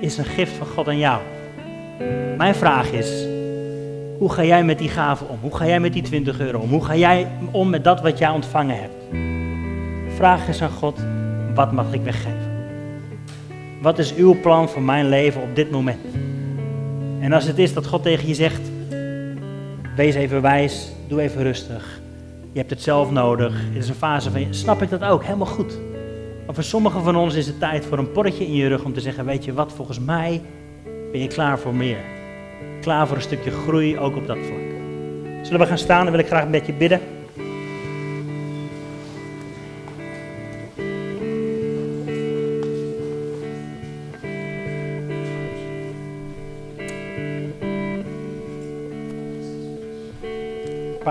is 0.00 0.18
een 0.18 0.24
gift 0.24 0.52
van 0.52 0.66
God 0.66 0.88
aan 0.88 0.98
jou. 0.98 1.20
Mijn 2.36 2.54
vraag 2.54 2.90
is, 2.90 3.26
hoe 4.18 4.32
ga 4.32 4.44
jij 4.44 4.64
met 4.64 4.78
die 4.78 4.88
gaven 4.88 5.28
om? 5.28 5.38
Hoe 5.40 5.56
ga 5.56 5.66
jij 5.66 5.80
met 5.80 5.92
die 5.92 6.02
20 6.02 6.40
euro 6.40 6.58
om? 6.58 6.70
Hoe 6.70 6.84
ga 6.84 6.96
jij 6.96 7.26
om 7.50 7.70
met 7.70 7.84
dat 7.84 8.00
wat 8.00 8.18
jij 8.18 8.28
ontvangen 8.28 8.80
hebt? 8.80 9.04
Vraag 10.16 10.48
eens 10.48 10.62
aan 10.62 10.70
God, 10.70 10.98
wat 11.54 11.72
mag 11.72 11.92
ik 11.92 12.02
weggeven? 12.02 12.66
Wat 13.82 13.98
is 13.98 14.14
uw 14.14 14.40
plan 14.40 14.68
voor 14.68 14.82
mijn 14.82 15.08
leven 15.08 15.42
op 15.42 15.54
dit 15.54 15.70
moment? 15.70 16.04
En 17.20 17.32
als 17.32 17.44
het 17.44 17.58
is 17.58 17.74
dat 17.74 17.86
God 17.86 18.02
tegen 18.02 18.28
je 18.28 18.34
zegt, 18.34 18.70
wees 19.96 20.14
even 20.14 20.42
wijs, 20.42 20.92
doe 21.08 21.20
even 21.20 21.42
rustig. 21.42 22.04
Je 22.56 22.62
hebt 22.62 22.74
het 22.74 22.82
zelf 22.82 23.10
nodig. 23.10 23.52
Het 23.54 23.82
is 23.82 23.88
een 23.88 23.94
fase 23.94 24.30
van, 24.30 24.46
snap 24.50 24.82
ik 24.82 24.90
dat 24.90 25.02
ook, 25.02 25.24
helemaal 25.24 25.46
goed. 25.46 25.78
Maar 26.46 26.54
voor 26.54 26.64
sommigen 26.64 27.02
van 27.02 27.16
ons 27.16 27.34
is 27.34 27.46
het 27.46 27.58
tijd 27.58 27.84
voor 27.84 27.98
een 27.98 28.12
porretje 28.12 28.46
in 28.46 28.54
je 28.54 28.68
rug 28.68 28.84
om 28.84 28.92
te 28.92 29.00
zeggen, 29.00 29.24
weet 29.24 29.44
je 29.44 29.52
wat, 29.52 29.72
volgens 29.72 30.00
mij 30.00 30.42
ben 31.12 31.20
je 31.20 31.26
klaar 31.26 31.58
voor 31.58 31.74
meer. 31.74 31.98
Klaar 32.80 33.06
voor 33.06 33.16
een 33.16 33.22
stukje 33.22 33.50
groei, 33.50 33.98
ook 33.98 34.16
op 34.16 34.26
dat 34.26 34.36
vlak. 34.36 34.58
Zullen 35.42 35.60
we 35.60 35.66
gaan 35.66 35.78
staan, 35.78 36.02
dan 36.02 36.10
wil 36.10 36.20
ik 36.20 36.26
graag 36.26 36.44
een 36.44 36.50
beetje 36.50 36.72
bidden. 36.72 37.00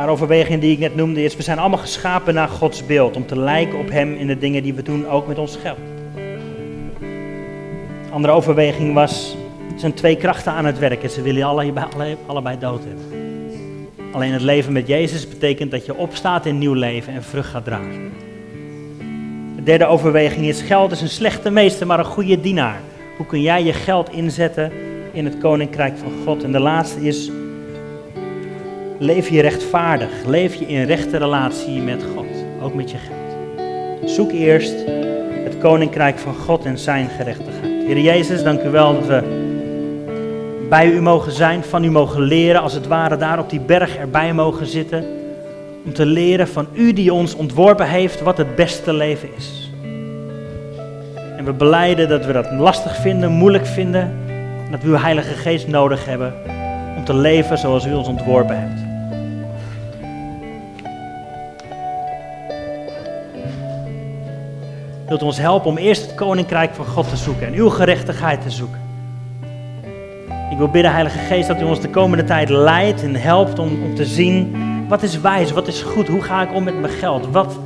Overwegingen 0.10 0.60
die 0.60 0.72
ik 0.72 0.80
net 0.80 0.96
noemde 0.96 1.24
is, 1.24 1.36
we 1.36 1.44
zijn 1.44 1.60
allemaal 1.60 1.80
geschapen 1.80 2.34
naar 2.34 2.48
Gods 2.48 2.86
beeld, 2.86 3.16
om 3.16 3.26
te 3.26 3.40
lijken 3.40 3.80
op 3.80 3.90
Hem 3.90 4.14
in 4.14 4.28
de 4.28 4.38
dingen 4.38 4.64
die 4.64 4.74
we 4.74 4.82
doen, 4.82 5.08
ook 5.08 5.28
met 5.28 5.38
ons 5.38 5.56
geld. 5.56 5.78
Andere 8.12 8.34
overweging 8.34 8.94
was, 8.94 9.36
er 9.74 9.80
zijn 9.80 9.94
twee 9.94 10.18
krachten 10.18 10.52
aan 10.52 10.66
het 10.66 10.80
werken, 10.80 11.10
ze 11.10 11.22
willen 11.22 11.44
allebei, 11.44 12.18
allebei 12.26 12.60
dood 12.60 12.82
hebben. 12.84 13.06
Alleen 14.12 14.32
het 14.32 14.42
leven 14.42 14.74
met 14.74 14.88
Jezus 14.88 15.30
betekent 15.30 15.72
dat 15.72 15.86
je 15.86 15.96
opstaat 15.96 16.46
in 16.46 16.58
nieuw 16.58 16.74
leven 16.74 17.14
en 17.14 17.24
vrucht 17.24 17.50
gaat 17.50 17.66
dragen. 17.66 18.12
De 19.56 19.64
derde 19.64 19.86
overweging 19.86 20.46
is, 20.46 20.62
geld 20.62 20.92
is 20.92 21.02
een 21.02 21.10
slechte 21.10 21.50
meester, 21.50 21.88
maar 21.88 22.00
een 22.00 22.06
goede 22.06 22.42
dienaar. 22.42 22.80
Hoe 23.18 23.26
kun 23.26 23.42
jij 23.42 23.64
je 23.64 23.74
geld 23.74 24.10
inzetten 24.12 24.72
in 25.12 25.26
het 25.26 25.38
koninkrijk 25.38 25.98
van 25.98 26.12
God? 26.26 26.44
En 26.44 26.52
de 26.52 26.60
laatste 26.60 27.02
is, 27.02 27.32
Leef 29.00 29.30
je 29.30 29.42
rechtvaardig. 29.42 30.10
Leef 30.26 30.54
je 30.56 30.66
in 30.66 30.84
rechte 30.84 31.18
relatie 31.18 31.82
met 31.82 32.04
God. 32.16 32.26
Ook 32.62 32.74
met 32.74 32.92
je 32.92 32.98
geld. 32.98 34.10
Zoek 34.10 34.32
eerst 34.32 34.76
het 35.44 35.58
koninkrijk 35.58 36.18
van 36.18 36.36
God 36.36 36.66
en 36.66 36.78
zijn 36.78 37.10
gerechtigheid. 37.10 37.86
Heer 37.86 38.00
Jezus, 38.00 38.44
dank 38.44 38.62
u 38.64 38.70
wel 38.70 38.94
dat 38.94 39.08
we 39.08 39.24
bij 40.70 40.92
u 40.92 41.02
mogen 41.02 41.32
zijn, 41.32 41.64
van 41.64 41.84
u 41.84 41.92
mogen 41.92 42.22
leren, 42.22 42.62
als 42.62 42.74
het 42.74 42.88
ware 42.88 43.18
daar 43.18 43.40
op 43.40 43.50
die 43.50 43.60
berg 43.60 43.98
erbij 43.98 44.34
mogen 44.34 44.66
zitten. 44.66 45.06
Om 45.86 45.94
te 45.94 46.06
leren 46.06 46.48
van 46.48 46.68
u 46.74 46.94
die 46.94 47.14
ons 47.14 47.36
ontworpen 47.36 47.88
heeft 47.88 48.22
wat 48.22 48.38
het 48.38 48.56
beste 48.56 48.94
leven 48.94 49.30
is. 49.38 49.72
En 51.38 51.46
we 51.46 51.54
beleiden 51.54 52.10
dat 52.10 52.26
we 52.26 52.34
dat 52.34 52.52
lastig 52.52 52.96
vinden, 52.96 53.32
moeilijk 53.32 53.66
vinden. 53.66 54.02
En 54.66 54.72
dat 54.72 54.82
we 54.82 54.88
uw 54.88 54.98
Heilige 54.98 55.34
Geest 55.34 55.68
nodig 55.68 56.06
hebben 56.06 56.34
om 56.98 57.04
te 57.04 57.14
leven 57.14 57.58
zoals 57.58 57.86
u 57.86 57.94
ons 57.94 58.08
ontworpen 58.08 58.60
hebt. 58.60 58.85
Wilt 65.08 65.22
u 65.22 65.26
ons 65.26 65.38
helpen 65.38 65.70
om 65.70 65.78
eerst 65.78 66.02
het 66.02 66.16
koninkrijk 66.16 66.74
van 66.74 66.86
God 66.86 67.10
te 67.10 67.16
zoeken 67.16 67.48
en 67.48 67.54
uw 67.54 67.70
gerechtigheid 67.70 68.42
te 68.42 68.50
zoeken. 68.50 68.80
Ik 70.52 70.58
wil 70.58 70.70
bidden, 70.70 70.92
Heilige 70.92 71.18
Geest, 71.18 71.48
dat 71.48 71.62
u 71.62 71.64
ons 71.64 71.82
de 71.82 71.90
komende 71.90 72.24
tijd 72.24 72.50
leidt 72.50 73.04
en 73.04 73.16
helpt 73.16 73.60
om, 73.60 73.84
om 73.84 73.96
te 73.96 74.06
zien 74.06 74.56
wat 74.88 75.04
is 75.04 75.20
wijs, 75.20 75.52
wat 75.52 75.68
is 75.68 75.82
goed, 75.82 76.08
hoe 76.08 76.22
ga 76.22 76.42
ik 76.42 76.54
om 76.54 76.64
met 76.64 76.80
mijn 76.80 76.94
geld, 76.94 77.28
wat, 77.32 77.60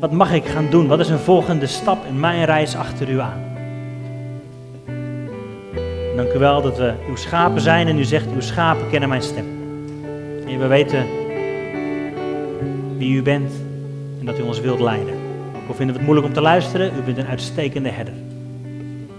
wat 0.00 0.12
mag 0.12 0.32
ik 0.32 0.44
gaan 0.44 0.66
doen, 0.70 0.86
wat 0.86 1.00
is 1.00 1.08
een 1.08 1.18
volgende 1.18 1.66
stap 1.66 2.06
in 2.08 2.20
mijn 2.20 2.44
reis 2.44 2.76
achter 2.76 3.08
u 3.08 3.20
aan. 3.20 3.42
Dank 6.16 6.32
u 6.32 6.38
wel 6.38 6.62
dat 6.62 6.78
we 6.78 6.92
uw 7.08 7.16
schapen 7.16 7.60
zijn 7.60 7.88
en 7.88 7.98
u 7.98 8.04
zegt, 8.04 8.26
uw 8.34 8.40
schapen 8.40 8.90
kennen 8.90 9.08
mijn 9.08 9.22
stem. 9.22 9.46
En 10.46 10.58
we 10.58 10.66
weten 10.66 11.06
wie 12.96 13.16
u 13.16 13.22
bent 13.22 13.52
en 14.20 14.26
dat 14.26 14.38
u 14.38 14.42
ons 14.42 14.60
wilt 14.60 14.80
leiden. 14.80 15.21
Ook 15.62 15.68
al 15.68 15.74
vinden 15.74 15.94
we 15.94 16.00
het 16.00 16.02
moeilijk 16.02 16.26
om 16.26 16.32
te 16.32 16.40
luisteren, 16.40 16.92
u 16.98 17.02
bent 17.02 17.18
een 17.18 17.26
uitstekende 17.26 17.88
herder. 17.88 18.14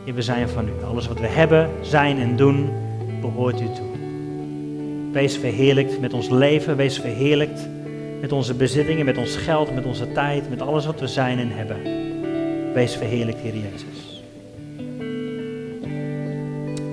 En 0.05 0.13
we 0.13 0.21
zijn 0.21 0.49
van 0.49 0.67
u. 0.67 0.85
Alles 0.85 1.07
wat 1.07 1.19
we 1.19 1.27
hebben, 1.27 1.69
zijn 1.81 2.19
en 2.19 2.35
doen, 2.35 2.69
behoort 3.21 3.61
u 3.61 3.65
toe. 3.65 3.91
Wees 5.11 5.37
verheerlijkt 5.37 5.99
met 5.99 6.13
ons 6.13 6.29
leven, 6.29 6.75
wees 6.75 6.99
verheerlijkt 6.99 7.67
met 8.21 8.31
onze 8.31 8.53
bezittingen, 8.53 9.05
met 9.05 9.17
ons 9.17 9.35
geld, 9.35 9.75
met 9.75 9.85
onze 9.85 10.11
tijd, 10.11 10.49
met 10.49 10.61
alles 10.61 10.85
wat 10.85 10.99
we 10.99 11.07
zijn 11.07 11.39
en 11.39 11.51
hebben. 11.51 11.77
Wees 12.73 12.95
verheerlijkt, 12.95 13.39
Heer 13.39 13.55
Jezus. 13.55 14.23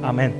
Amen. 0.01 0.40